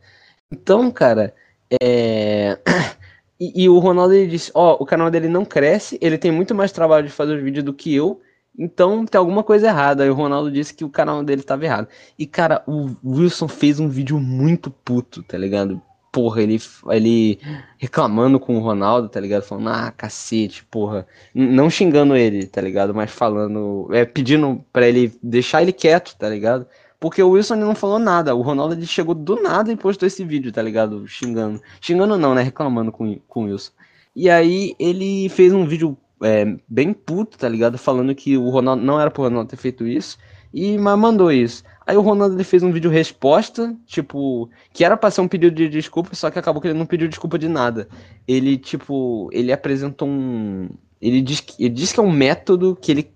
[0.50, 1.34] Então, cara,
[1.82, 2.58] é.
[3.38, 6.54] E, e o Ronaldo ele disse: Ó, o canal dele não cresce, ele tem muito
[6.54, 8.20] mais trabalho de fazer os vídeos do que eu,
[8.58, 10.02] então tem alguma coisa errada.
[10.04, 11.88] Aí o Ronaldo disse que o canal dele tava errado.
[12.18, 15.80] E, cara, o Wilson fez um vídeo muito puto, tá ligado?
[16.10, 16.58] Porra, ele,
[16.90, 17.38] ele
[17.76, 19.42] reclamando com o Ronaldo, tá ligado?
[19.42, 21.06] Falando, ah, cacete, porra.
[21.34, 22.94] Não xingando ele, tá ligado?
[22.94, 26.66] Mas falando, é, pedindo pra ele deixar ele quieto, tá ligado?
[26.98, 28.34] Porque o Wilson não falou nada.
[28.34, 31.06] O Ronaldo ele chegou do nada e postou esse vídeo, tá ligado?
[31.06, 31.60] Xingando.
[31.80, 32.42] Xingando não, né?
[32.42, 33.72] Reclamando com, com o Wilson.
[34.14, 37.76] E aí ele fez um vídeo é, bem puto, tá ligado?
[37.76, 40.16] Falando que o Ronaldo não era pro Ronaldo ter feito isso.
[40.52, 41.62] E mas mandou isso.
[41.86, 45.54] Aí o Ronaldo ele fez um vídeo resposta, tipo, que era pra ser um pedido
[45.54, 47.88] de desculpa, só que acabou que ele não pediu desculpa de nada.
[48.26, 50.68] Ele, tipo, ele apresentou um.
[51.00, 53.10] Ele diz que, ele diz que é um método que ele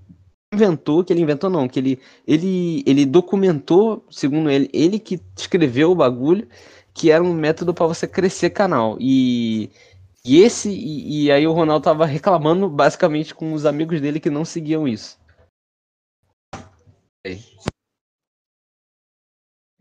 [0.52, 5.92] inventou, que ele inventou não, que ele, ele, ele documentou, segundo ele, ele que escreveu
[5.92, 6.48] o bagulho,
[6.92, 8.96] que era um método pra você crescer canal.
[9.00, 9.70] E,
[10.24, 14.28] e esse, e, e aí o Ronaldo tava reclamando basicamente com os amigos dele que
[14.28, 15.18] não seguiam isso.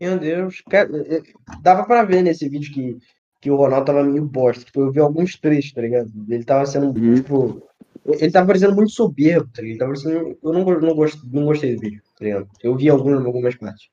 [0.00, 0.62] Meu Deus.
[0.70, 1.20] Cara, é,
[1.62, 2.98] dava pra ver nesse vídeo que,
[3.40, 4.64] que o Ronaldo tava meio bosta.
[4.64, 6.10] Tipo, eu vi alguns trechos, tá ligado?
[6.28, 7.14] Ele tava sendo, Uhum.
[7.14, 7.69] tipo.
[8.04, 9.70] Ele tava parecendo muito soberbo, tá ligado?
[9.70, 12.48] Ele tava parecendo, eu não, não, gost, não gostei do vídeo, tá ligado?
[12.62, 13.88] Eu vi algumas, algumas partes.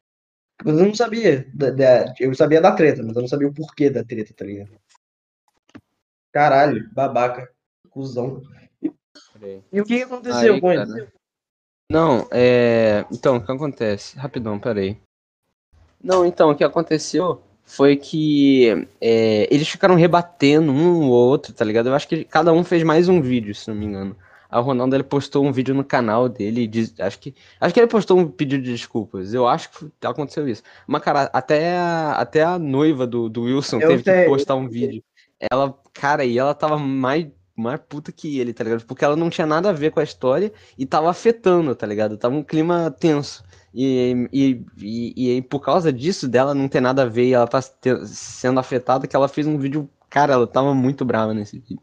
[0.64, 1.48] Mas eu não sabia.
[1.54, 4.46] Da, da- eu sabia da treta, mas eu não sabia o porquê da treta, tá
[4.46, 4.72] ligado?
[6.32, 7.50] Caralho, babaca.
[7.90, 8.44] Cusão.
[9.72, 10.86] E o que que aconteceu Aí, com ele?
[10.86, 11.12] cara.
[11.92, 13.06] Não, é.
[13.12, 14.18] Então, o que acontece?
[14.18, 15.00] Rapidão, peraí.
[16.04, 21.66] Não, então, o que aconteceu foi que é, eles ficaram rebatendo um ou outro, tá
[21.66, 21.90] ligado?
[21.90, 24.18] Eu acho que cada um fez mais um vídeo, se não me engano.
[24.52, 27.88] O Ronaldo ele postou um vídeo no canal dele, diz- acho que acho que ele
[27.88, 29.34] postou um pedido de desculpas.
[29.34, 30.64] Eu acho que aconteceu isso.
[30.88, 34.32] Mas cara, até a, até a noiva do, do Wilson Eu teve que sei, eu
[34.32, 35.04] postar um vídeo.
[35.52, 38.86] Ela, cara, e ela tava mais mais puta que ele, tá ligado?
[38.86, 42.16] Porque ela não tinha nada a ver com a história e tava afetando, tá ligado?
[42.18, 43.44] Tava um clima tenso.
[43.80, 47.48] E, e, e, e por causa disso, dela não ter nada a ver e ela
[47.48, 49.90] tá te- sendo afetada, que ela fez um vídeo.
[50.10, 51.82] Cara, ela tava muito brava nesse vídeo.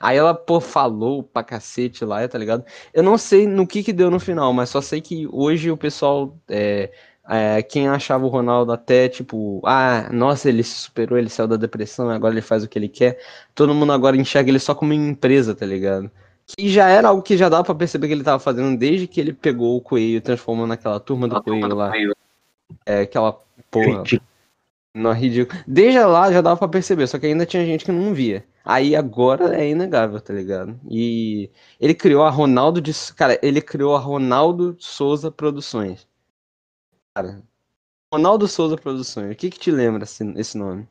[0.00, 2.64] Aí ela, pô, falou pra cacete lá, tá ligado?
[2.92, 5.76] Eu não sei no que que deu no final, mas só sei que hoje o
[5.76, 6.38] pessoal.
[6.48, 6.92] É,
[7.28, 11.56] é, quem achava o Ronaldo até, tipo, ah, nossa, ele se superou, ele saiu da
[11.56, 13.18] depressão, agora ele faz o que ele quer.
[13.54, 16.10] Todo mundo agora enxerga ele só como empresa, tá ligado?
[16.46, 19.20] Que já era algo que já dava pra perceber que ele tava fazendo desde que
[19.20, 21.92] ele pegou o Coelho e transformou naquela turma do Coelho lá.
[22.84, 23.32] É, aquela
[23.70, 24.04] porra.
[24.94, 25.60] Não é ridículo.
[25.66, 28.46] Desde lá já dava pra perceber, só que ainda tinha gente que não via.
[28.64, 30.80] Aí agora é inegável, tá ligado?
[30.88, 32.92] E ele criou a Ronaldo de.
[33.14, 36.08] Cara, ele criou a Ronaldo Souza Produções.
[37.14, 37.42] Cara,
[38.12, 39.32] Ronaldo Souza Produções.
[39.32, 40.88] O que que te lembra esse, esse nome?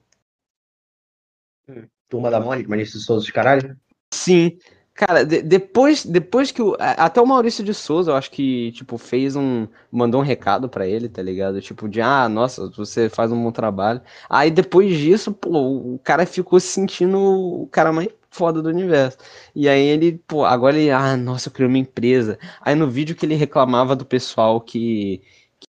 [2.10, 3.80] Turma da Mônica, mas esses Souza de caralho.
[4.14, 4.60] Sim,
[4.96, 6.76] Cara, de- depois, depois que o.
[6.80, 9.68] Até o Maurício de Souza, eu acho que, tipo, fez um.
[9.91, 11.60] Mandou um recado pra ele, tá ligado?
[11.62, 14.02] Tipo, de, ah, nossa, você faz um bom trabalho.
[14.30, 15.50] Aí depois disso, pô,
[15.96, 19.18] o cara ficou se sentindo o cara mais foda do universo.
[19.56, 22.38] E aí ele, pô, agora ele, ah, nossa, eu criei uma empresa.
[22.62, 25.22] Aí no vídeo que ele reclamava do pessoal que,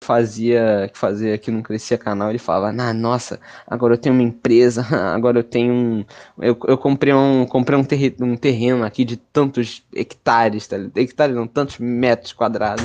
[0.00, 4.14] que fazia, que fazia, que não crescia canal, ele falava, ah, nossa, agora eu tenho
[4.14, 4.82] uma empresa,
[5.14, 6.04] agora eu tenho um.
[6.38, 10.98] Eu, eu comprei um, comprei um, terre- um terreno aqui de tantos hectares, tá ligado?
[10.98, 12.84] Hectares não, tantos metros quadrados.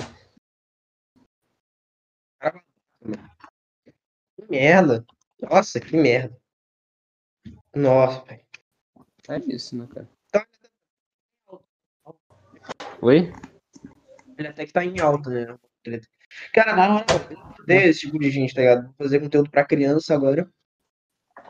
[4.35, 5.05] Que merda.
[5.41, 6.37] Nossa, que merda.
[7.75, 8.45] Nossa, velho.
[9.29, 10.09] É isso, né, cara?
[10.31, 10.45] Tá.
[13.01, 13.33] Oi?
[14.37, 15.57] Ele até que tá em alta, né?
[16.53, 17.05] Cara, na
[17.59, 18.83] odeio esse tipo de gente, tá ligado?
[18.83, 20.47] Vou fazer conteúdo pra criança agora.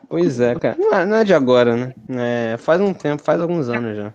[0.10, 0.78] Pois é, cara.
[0.78, 1.94] Não é, não é de agora, né?
[2.10, 4.14] É, faz um tempo, faz alguns anos já.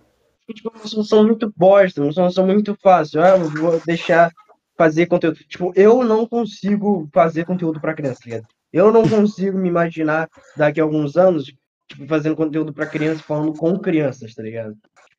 [0.53, 3.21] Tipo, uma solução muito bosta, uma solução muito fácil.
[3.21, 4.31] Ah, eu vou deixar
[4.77, 5.37] fazer conteúdo.
[5.47, 8.47] Tipo, eu não consigo fazer conteúdo pra criança, tá ligado?
[8.73, 11.45] Eu não consigo me imaginar daqui a alguns anos,
[11.87, 14.75] tipo, fazendo conteúdo pra criança, falando com crianças, tá ligado?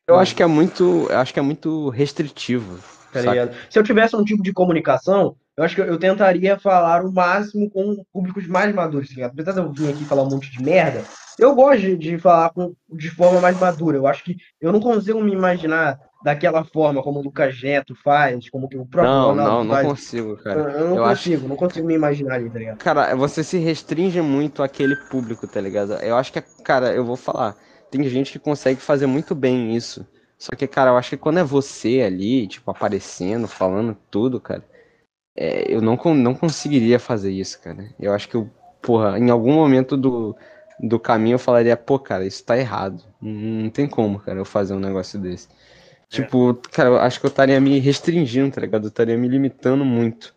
[0.07, 2.77] Eu acho que é muito, eu acho que é muito restritivo.
[3.11, 3.55] Tá ligado?
[3.69, 7.11] Se eu tivesse um tipo de comunicação, eu acho que eu, eu tentaria falar o
[7.11, 9.31] máximo com públicos mais maduros, tá ligado?
[9.31, 11.03] Apesar de eu vir aqui falar um monte de merda,
[11.39, 13.97] eu gosto de, de falar com, de forma mais madura.
[13.97, 18.49] Eu acho que eu não consigo me imaginar daquela forma como o Lucas Neto faz,
[18.49, 19.87] como que o próprio Não, Ronaldo não, não faz.
[19.87, 20.71] consigo, Eu, cara.
[20.71, 22.77] eu não Eu acho- consigo, não consigo me imaginar ali, tá ligado?
[22.77, 25.93] Cara, você se restringe muito àquele público, tá ligado?
[25.95, 27.55] Eu acho que, cara, eu vou falar,
[27.91, 30.05] tem gente que consegue fazer muito bem isso.
[30.37, 34.63] Só que, cara, eu acho que quando é você ali, tipo, aparecendo, falando tudo, cara,
[35.35, 37.89] é, eu não, não conseguiria fazer isso, cara.
[37.99, 38.49] Eu acho que eu,
[38.81, 40.35] porra, em algum momento do,
[40.79, 43.03] do caminho eu falaria, pô, cara, isso tá errado.
[43.21, 43.31] Não,
[43.63, 45.47] não tem como, cara, eu fazer um negócio desse.
[46.09, 48.83] Tipo, cara, eu acho que eu estaria me restringindo, tá ligado?
[48.85, 50.35] Eu estaria me limitando muito.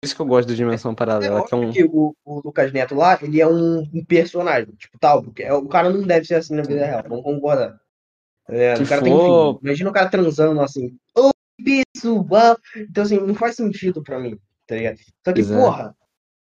[0.00, 1.70] Por isso que eu gosto do Dimensão É Paralela, que é um.
[1.70, 5.52] que o, o Lucas Neto lá, ele é um, um personagem, tipo tal, porque é-
[5.52, 7.78] o cara não deve ser assim na vida real, vamos concordar.
[8.48, 9.60] É, o cara for- tem filho.
[9.62, 11.31] Imagina o cara transando assim, ô
[11.64, 12.58] pessoal.
[12.76, 14.98] Então, assim, não faz sentido pra mim, tá ligado?
[15.24, 15.56] Só que, Pois é.
[15.56, 15.96] porra,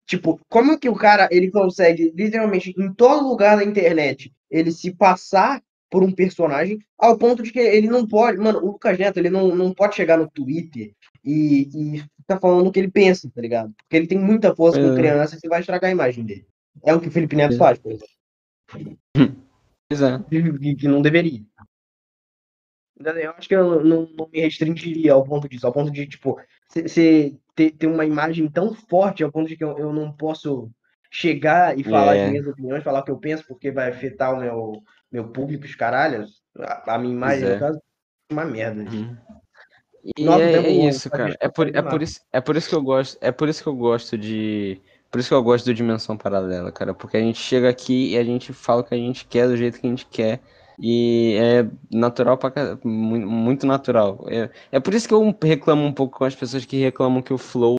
[0.07, 4.94] tipo, como que o cara ele consegue, literalmente, em todo lugar da internet, ele se
[4.94, 8.38] passar por um personagem, ao ponto de que ele não pode.
[8.38, 10.92] Mano, o Lucas Neto, ele não, não pode chegar no Twitter
[11.22, 13.74] e, e ficar falando o que ele pensa, tá ligado?
[13.76, 14.96] Porque ele tem muita força com É.
[14.96, 16.46] criança e você vai estragar a imagem dele.
[16.82, 17.59] É o que o Felipe Neto É.
[17.59, 18.98] faz, por exemplo.
[19.88, 20.18] Pois é.
[20.30, 21.42] que, que não deveria.
[22.99, 26.38] Eu acho que eu não, não me restringiria ao ponto disso, ao ponto de, tipo,
[26.68, 30.70] você ter, ter uma imagem tão forte ao ponto de que eu, eu não posso
[31.11, 32.24] chegar e falar É.
[32.24, 35.64] as minhas opiniões, falar o que eu penso, porque vai afetar o meu, meu público,
[35.64, 37.55] os caralhos, a, a minha imagem, é.
[37.55, 37.82] no caso,
[38.30, 38.82] uma merda.
[38.90, 39.16] Uhum.
[40.16, 41.36] E é, é isso, cara.
[41.38, 43.18] É por, é, por isso, é por isso que eu gosto.
[43.20, 44.80] É por isso que eu gosto de.
[45.11, 46.93] Por isso que eu gosto do Dimensão Paralela, cara.
[46.93, 49.57] Porque a gente chega aqui e a gente fala o que a gente quer do
[49.57, 50.40] jeito que a gente quer.
[50.85, 52.53] E é natural pra
[52.83, 54.26] muito natural.
[54.28, 57.33] É, é por isso que eu reclamo um pouco com as pessoas que reclamam que
[57.33, 57.76] o flow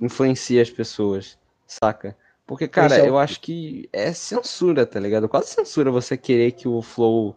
[0.00, 2.16] influencia as pessoas, saca?
[2.44, 5.28] Porque, cara, é eu acho que é censura, tá ligado?
[5.28, 7.36] Quase censura você querer que o flow.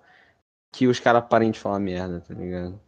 [0.72, 2.82] Que os caras parem de falar merda, tá ligado?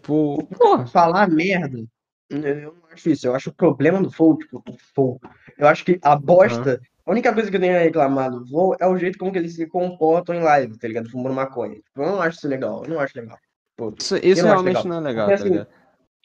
[0.00, 0.86] Tipo, porra.
[0.86, 1.84] Falar merda,
[2.30, 3.26] eu não acho isso.
[3.26, 5.20] Eu acho o problema do Flow, tipo, do Flow.
[5.58, 6.80] Eu acho que a bosta,
[7.10, 9.38] a única coisa que eu tenho a reclamar do Flow é o jeito como que
[9.38, 11.10] eles se comportam em live, tá ligado?
[11.10, 11.74] Fumando maconha.
[11.74, 13.36] Tipo, eu não acho isso legal, eu não acho legal.
[13.76, 14.84] Pô, Isso, isso Eu realmente legal.
[14.86, 15.68] não é legal, Porque, tá assim, ligado?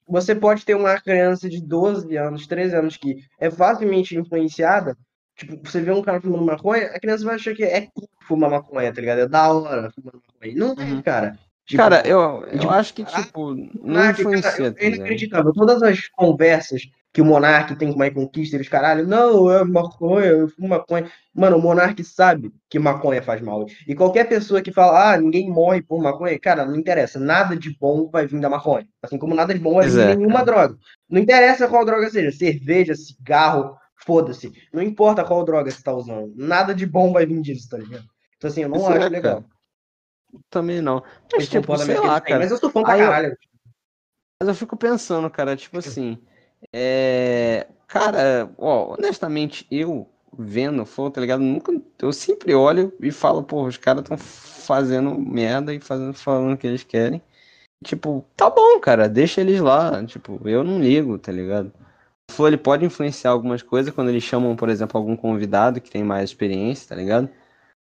[0.07, 4.95] você pode ter uma criança de 12 anos, 13 anos que é facilmente influenciada.
[5.35, 8.49] Tipo, você vê um cara fumando maconha, a criança vai achar que é cool fumar
[8.51, 9.19] maconha, tá ligado?
[9.21, 10.55] É da hora fumar maconha.
[10.55, 11.01] Não é, Uhum.
[11.01, 11.37] cara.
[11.65, 15.51] Tipo, Cara, eu, eu tipo, acho que, ah, tipo, não influencia, cara, tá é inacreditável.
[15.51, 16.83] Todas as conversas
[17.15, 21.09] que o Monark tem com Mike Conquista, eles, caralho, não, é maconha, eu fumo maconha.
[21.33, 23.65] Mano, o Monark sabe que maconha faz mal.
[23.87, 27.17] E qualquer pessoa que fala, ah, ninguém morre por maconha, cara, não interessa.
[27.17, 28.85] Nada de bom vai vir da maconha.
[29.01, 30.75] Assim como nada de bom vai vir de é, nenhuma droga.
[31.09, 34.51] Não interessa qual droga seja, cerveja, cigarro, foda-se.
[34.73, 36.33] Não importa qual droga você tá usando.
[36.35, 38.03] Nada de bom vai vir disso, tá ligado?
[38.35, 39.41] Então, assim, eu não Isso acho é, legal.
[39.41, 39.45] cara.
[40.49, 41.01] Também não.
[41.31, 42.39] Mas, tipo, sei lá, cara.
[42.41, 43.37] Mas eu sou fã pra Aí eu- caralho.
[44.37, 46.21] Mas eu fico pensando, cara, tipo assim,
[46.77, 47.67] é...
[47.87, 51.41] Cara, ó, honestamente, eu vendo Flow, tá ligado?
[51.41, 51.71] Nunca,
[52.01, 56.57] eu sempre olho e falo, pô, os caras estão fazendo merda e fazendo, falando o
[56.57, 57.21] que eles querem.
[57.83, 60.03] Tipo, tá bom, cara, deixa eles lá.
[60.05, 61.71] Tipo, eu não ligo, tá ligado?
[62.29, 65.91] O Flow, ele pode influenciar algumas coisas quando eles chamam, por exemplo, algum convidado que
[65.91, 67.29] tem mais experiência, tá ligado?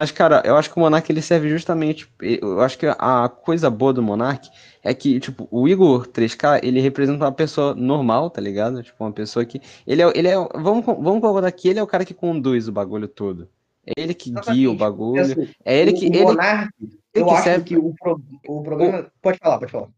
[0.01, 2.09] Mas, cara, eu acho que o Monark ele serve justamente.
[2.21, 4.49] Eu acho que a coisa boa do Monark
[4.83, 8.81] é que, tipo, o Igor 3K, ele representa uma pessoa normal, tá ligado?
[8.81, 9.61] Tipo, uma pessoa que.
[9.85, 10.13] Ele é.
[10.15, 13.49] Ele é vamos, vamos concordar que ele é o cara que conduz o bagulho todo.
[13.85, 15.21] É ele que guia o bagulho.
[15.21, 16.07] Assim, É ele o- que.
[16.07, 16.73] o Ele, Monark,
[17.13, 19.11] eu que acho serve- que o, pro- o problema.
[19.21, 19.89] Pode falar, pode falar.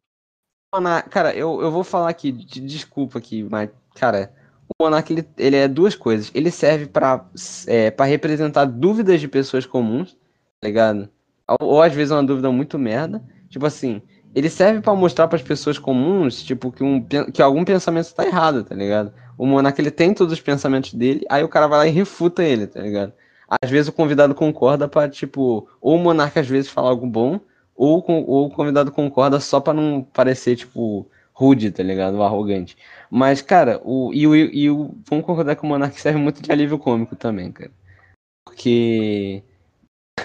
[1.11, 4.33] Cara, eu, eu vou falar aqui, de- desculpa aqui, mas, cara,
[4.85, 6.31] o ele, ele é duas coisas.
[6.35, 7.25] Ele serve pra,
[7.67, 10.17] é, pra representar dúvidas de pessoas comuns,
[10.61, 11.09] tá ligado?
[11.61, 13.23] Ou, ou às vezes uma dúvida muito merda.
[13.49, 14.01] Tipo assim,
[14.35, 18.65] ele serve pra mostrar pras pessoas comuns, tipo, que, um, que algum pensamento tá errado,
[18.65, 19.13] tá ligado?
[19.37, 22.43] O Monark ele tem todos os pensamentos dele, aí o cara vai lá e refuta
[22.43, 23.13] ele, tá ligado?
[23.49, 27.41] Às vezes o convidado concorda pra, tipo, ou o Monark às vezes falar algo bom,
[27.75, 31.09] ou, ou o convidado concorda só pra não parecer, tipo,
[31.41, 32.17] rude, tá ligado?
[32.17, 32.77] Ou arrogante.
[33.11, 34.95] Mas, cara, o, e, o, e o.
[35.09, 37.71] Vamos concordar que o Monark serve muito de alívio cômico também, cara.
[38.47, 39.43] Porque.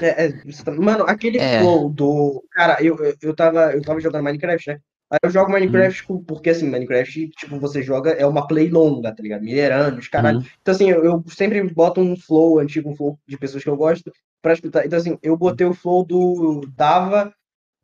[0.01, 0.34] É, é,
[0.78, 1.59] mano, aquele É.
[1.59, 2.43] flow do.
[2.51, 4.80] Cara, eu, eu, eu, tava, eu tava jogando Minecraft, né?
[5.09, 6.24] Aí eu jogo Minecraft Uhum.
[6.24, 9.43] porque, assim, Minecraft, tipo, você joga, é uma play longa, tá ligado?
[9.43, 10.39] Minerando, os caralho.
[10.39, 10.45] Uhum.
[10.61, 13.78] Então, assim, eu, eu sempre boto um flow antigo, um flow de pessoas que eu
[13.78, 14.11] gosto
[14.41, 14.86] pra escutar.
[14.86, 17.34] Então, assim, eu botei o flow do Dava,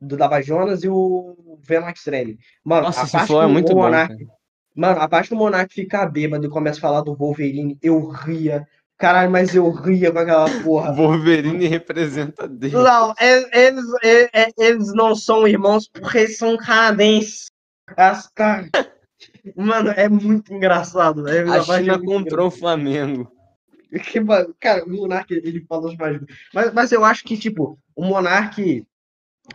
[0.02, 2.38] do Dava Jonas e o Venom Extreme.
[2.64, 3.90] Mano, Nossa, a esse parte flow é muito bom.
[3.90, 4.16] Cara.
[4.74, 8.08] Mano, a parte que o Monark fica bêbado e começa a falar do Wolverine, eu
[8.08, 8.66] ria.
[8.98, 10.92] Caralho, mas eu ria com aquela porra.
[10.96, 12.72] Wolverine representa Deus.
[12.72, 17.46] Não, e- eles, e- e- eles não são irmãos porque eles são canadenses.
[17.96, 18.68] As, cara,
[19.56, 21.28] mano, é muito engraçado.
[21.28, 23.30] É, A é China comprou o Flamengo.
[23.90, 24.20] Que,
[24.58, 26.18] cara, o Monark, ele fala os mais.
[26.54, 28.84] Mas, mas eu acho que, tipo, o Monark.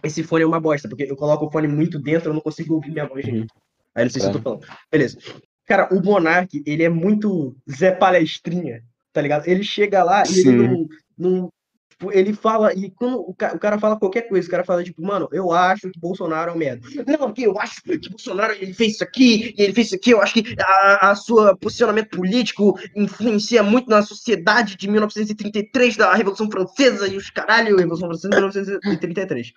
[0.04, 2.76] Esse fone é uma bosta, porque eu coloco o fone muito dentro, eu não consigo
[2.76, 3.48] ouvir minha voz, gente.
[3.96, 4.66] Aí não sei se eu tô falando.
[4.92, 5.18] Beleza.
[5.66, 9.48] Cara, o Monark, ele é muito Zé Palestrinha, tá ligado?
[9.48, 10.50] Ele chega lá e Sim.
[10.50, 11.54] ele não, não-
[11.90, 15.28] tipo, ele fala, e quando o cara fala qualquer coisa, o cara fala, tipo, mano,
[15.32, 16.88] eu acho que Bolsonaro é um merda.
[17.08, 20.12] Não, porque eu acho que Bolsonaro ele fez isso aqui, e ele fez isso aqui,
[20.12, 26.14] eu acho que a, a sua posicionamento político influencia muito na sociedade de 1933, da
[26.14, 29.54] Revolução Francesa e os caralho, Revolução Francesa de 1933.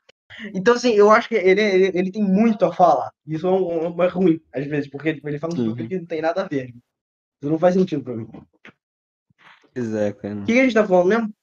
[0.55, 3.11] Então, assim, eu acho que ele, ele, ele tem muito a falar.
[3.26, 6.07] Isso é, um, é ruim, às vezes, porque tipo, ele fala um bagulho que não
[6.07, 6.68] tem nada a ver.
[7.43, 8.24] Isso não faz sentido pra mim.
[8.24, 8.45] O
[9.74, 10.37] Pois é, cara.
[10.45, 11.35] que, que a gente tá falando mesmo?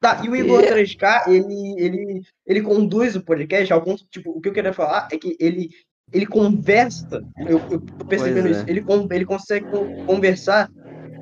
[0.00, 0.72] Tá, e o Igor É.
[0.72, 5.06] 3K, ele, ele, ele conduz o podcast ao ponto, tipo, o que eu queria falar
[5.12, 5.70] é que ele,
[6.12, 8.60] ele conversa, eu, eu tô percebendo Pois é.
[8.60, 8.84] isso, ele,
[9.14, 10.68] ele consegue con- conversar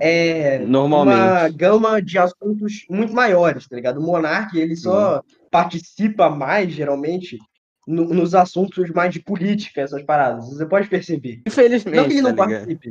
[0.00, 1.56] é, uma Normalmente.
[1.56, 3.98] gama de assuntos muito maiores, tá ligado?
[3.98, 7.38] O Monark, ele só participa mais, geralmente,
[7.86, 10.48] no- nos assuntos mais de política, essas paradas.
[10.48, 11.42] Você pode perceber.
[11.46, 12.90] Infelizmente, Não que ele não tá participe,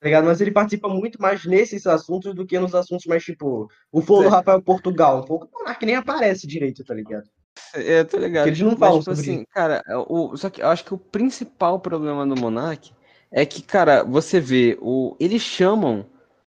[0.00, 0.24] tá ligado?
[0.26, 4.24] Mas ele participa muito mais nesses assuntos do que nos assuntos mais, tipo, o flow
[4.24, 4.28] do.
[4.28, 5.20] Rafael Portugal.
[5.20, 7.28] Um pouco o Monark nem aparece direito, tá ligado?
[7.74, 8.44] É, tô ligado.
[8.44, 10.94] Porque eles não Mas, falam tipo sobre assim, cara, o, só que eu acho que
[10.94, 12.92] o principal problema do Monark
[13.30, 16.06] é que, cara, você vê, o, eles chamam,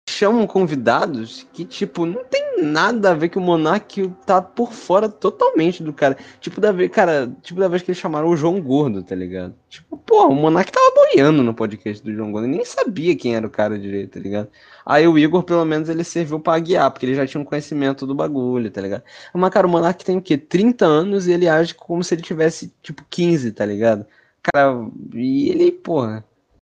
[0.10, 5.08] chamam convidados que, tipo, não tem nada a ver que o Monark tá por fora
[5.08, 6.18] totalmente do cara.
[6.40, 9.56] Tipo da vez, cara, tipo da vez que eles chamaram o João Gordo, tá ligado?
[9.70, 13.46] Tipo, pô, o Monark tava boiando no podcast do João Gordo, nem sabia quem era
[13.46, 14.50] o cara direito, tá ligado?
[14.86, 18.06] Aí o Igor, pelo menos, ele serviu pra guiar, porque ele já tinha um conhecimento
[18.08, 19.04] do bagulho, tá ligado?
[19.34, 20.38] Mas, cara, o Monark tem o quê?
[20.38, 24.06] 30 anos e ele age como se ele tivesse, tipo, 15, tá ligado?
[24.42, 26.26] Cara, e ele, porra.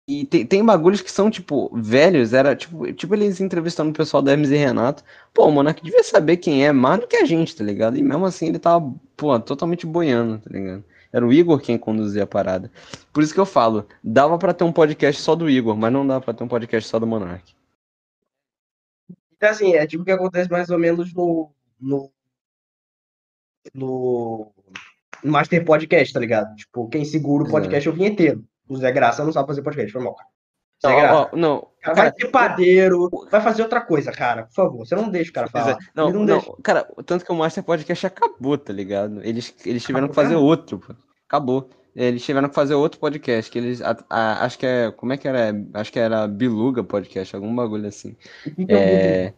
[0.08, 4.22] E tem, tem bagulhos que são, tipo, velhos, era, tipo, tipo eles entrevistando o pessoal
[4.22, 5.02] da Hermes e Renato.
[5.34, 7.96] Pô, o Monark devia saber quem é mais do que a gente, tá ligado?
[7.96, 10.84] E mesmo assim ele tava, pô, totalmente boiando, tá ligado?
[11.12, 12.70] Era o Igor quem conduzia a parada.
[13.12, 16.06] Por isso que eu falo, dava pra ter um podcast só do Igor, mas não
[16.06, 17.52] dá pra ter um podcast só do Monark.
[19.36, 21.50] Então, assim, é tipo o que acontece mais ou menos no.
[21.80, 22.12] no.
[23.74, 24.52] no.
[25.24, 26.54] Master Podcast, tá ligado?
[26.54, 28.44] Tipo, quem segura o podcast é o vinheteiro.
[28.68, 30.28] O Zé Graça não sabe fazer podcast, foi mal, cara.
[30.84, 31.14] Zé Não, Graça.
[31.32, 34.44] ó, não, cara cara, vai ser padeiro, vai fazer outra coisa, cara.
[34.44, 35.76] Por favor, você não deixa o cara Pois falar.
[35.76, 35.78] é.
[35.94, 36.52] Não, não, deixa.
[36.62, 39.20] cara, tanto que o Master Podcast acabou, tá ligado?
[39.24, 40.46] Eles, eles tiveram Acabou que fazer mesmo?
[40.48, 40.94] outro, pô.
[41.28, 41.70] Acabou.
[41.94, 45.16] Eles tiveram que fazer outro podcast, que eles, a- a- acho que é, como é
[45.16, 45.54] que era?
[45.72, 48.14] Acho que era Biluga Podcast, algum bagulho assim.
[48.68, 49.32] É,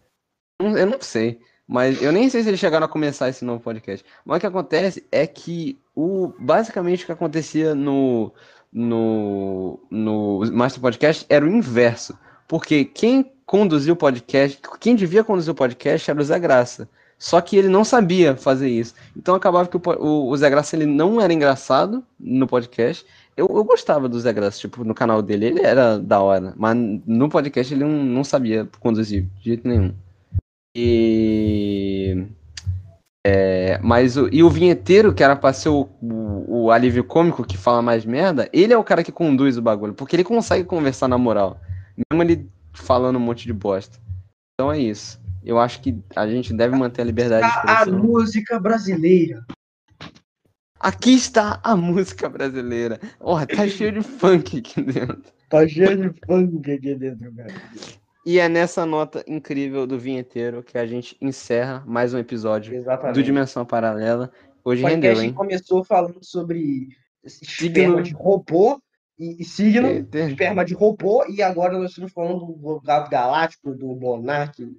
[0.60, 1.38] não- eu não sei,
[1.68, 4.05] mas eu nem sei se eles chegaram a começar esse novo podcast.
[4.24, 8.32] Mas o que acontece é que o, basicamente o que acontecia no,
[8.73, 12.19] no, no Master Podcast era o inverso.
[12.47, 16.89] Porque quem conduziu o podcast, quem devia conduzir o podcast era o Zé Graça.
[17.19, 18.95] Só que ele não sabia fazer isso.
[19.16, 23.05] Então acabava que o, o, o Zé Graça ele não era engraçado no podcast.
[23.36, 26.55] Eu, eu gostava do Zé Graça, tipo, no canal dele ele era da hora.
[26.57, 26.77] Mas
[27.07, 29.93] no podcast ele não, não sabia conduzir de jeito nenhum.
[30.77, 32.27] E.
[33.27, 37.45] É, mas o, e o vinheteiro, que era pra ser o, o, o alívio cômico
[37.45, 40.65] que fala mais merda, ele é o cara que conduz o bagulho, porque ele consegue
[40.65, 41.61] conversar na moral,
[42.11, 43.99] mesmo ele falando um monte de bosta.
[44.55, 45.20] Então é isso.
[45.45, 49.45] Eu acho que a gente deve manter a liberdade de A, música brasileira.
[50.81, 53.01] Aqui está a música brasileira.
[53.20, 55.23] Ó, tá cheio de funk aqui dentro.
[55.49, 57.55] Tá cheio de funk aqui dentro, cara.
[58.28, 62.76] E é nessa nota incrível do vinheteiro que a gente encerra mais um episódio do
[62.76, 63.22] Exatamente.
[63.22, 64.30] Dimensão Paralela.
[64.62, 65.32] Hoje O rendeu, hein?
[65.32, 66.88] começou falando sobre
[67.24, 67.70] Signo.
[67.70, 68.78] esperma de robô
[69.18, 70.18] e, e signo, Eita.
[70.18, 74.76] esperma de robô, e agora nós estamos falando do Gato Galáctico, do Monark, do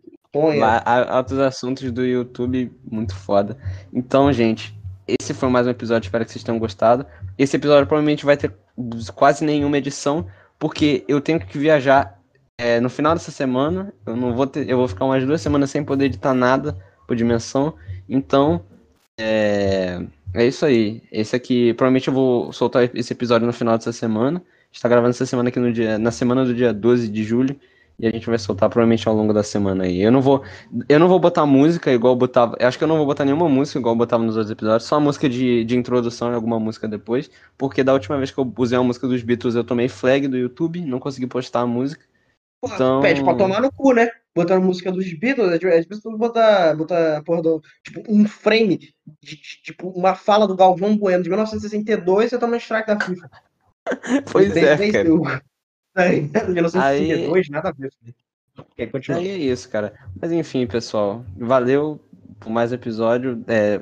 [1.10, 3.58] altos assuntos do YouTube, muito foda.
[3.92, 7.04] Então, gente, esse foi mais um episódio, espero que vocês tenham gostado.
[7.36, 8.56] Esse episódio provavelmente vai ter
[9.16, 10.28] quase nenhuma edição,
[10.60, 12.19] porque eu tenho que viajar
[12.60, 13.94] é, no final dessa semana.
[14.06, 16.78] Eu não vou ter, eu vou ficar umas duas semanas sem poder editar nada
[17.08, 17.74] por dimensão.
[18.08, 18.62] Então,
[19.18, 21.02] é, é isso aí.
[21.10, 24.40] Esse aqui, provavelmente eu vou soltar esse episódio no final dessa semana.
[24.40, 27.24] A gente tá gravando essa semana aqui no dia, na semana do dia 12 de
[27.24, 27.56] julho.
[27.98, 30.02] E a gente vai soltar provavelmente ao longo da semana aí.
[30.02, 30.44] Eu não vou,
[30.88, 32.56] eu não vou botar música igual eu botava.
[32.60, 34.84] Eu acho que eu não vou botar nenhuma música igual eu botava nos outros episódios.
[34.84, 37.30] Só a música de, de introdução e alguma música depois.
[37.58, 40.38] Porque da última vez que eu usei a música dos Beatles, eu tomei flag do
[40.38, 40.82] YouTube.
[40.82, 42.09] Não consegui postar a música.
[42.62, 44.10] Pô, então- Pede pra tomar no cu, né?
[44.36, 48.78] Botando música dos Beatles, às vezes tu bota, bota a porra do, tipo, um frame,
[48.78, 53.00] de, de- tipo, uma fala do Galvão Bueno de 1962, você toma um strike da
[53.00, 53.30] FIFA.
[54.32, 55.14] Pois é, cara.
[55.14, 55.28] o-
[55.98, 57.92] É, 1962, nada a ver.
[58.04, 58.16] filho.
[59.16, 59.94] Aí é isso, cara.
[60.22, 61.26] Mas enfim, pessoal.
[61.38, 62.00] Valeu
[62.40, 63.44] por mais um episódio.
[63.48, 63.82] É,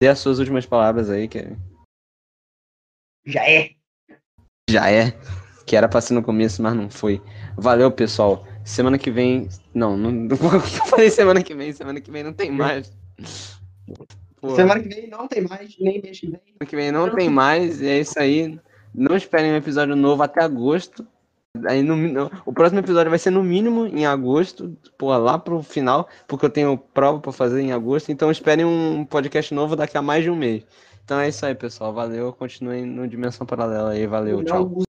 [0.00, 1.56] dê as suas últimas palavras aí, que
[3.26, 3.70] Já é.
[4.68, 5.12] já é.
[5.70, 7.22] Que era pra ser no começo, mas não foi.
[7.56, 8.44] Valeu, pessoal.
[8.64, 9.48] Semana que vem.
[9.72, 10.10] Não, não.
[10.26, 10.28] O
[10.60, 11.72] que eu falei semana que vem?
[11.72, 12.92] Semana que vem não tem mais.
[14.40, 16.40] Pô, Semana que vem não tem mais, nem mês que vem.
[16.44, 17.80] semana que vem não tem mais.
[17.80, 18.58] E é isso aí.
[18.92, 21.06] Não esperem um episódio novo até agosto.
[21.66, 25.62] Aí no, no- o próximo episódio vai ser no mínimo em agosto, pô, lá pro
[25.62, 29.96] final, porque eu tenho prova pra fazer em agosto, então esperem um podcast novo daqui
[29.96, 30.64] a mais de um mês.
[31.04, 31.92] Então é isso aí, pessoal.
[31.92, 34.82] Valeu, continuem no Dimensão Paralela aí, valeu, Não tchau.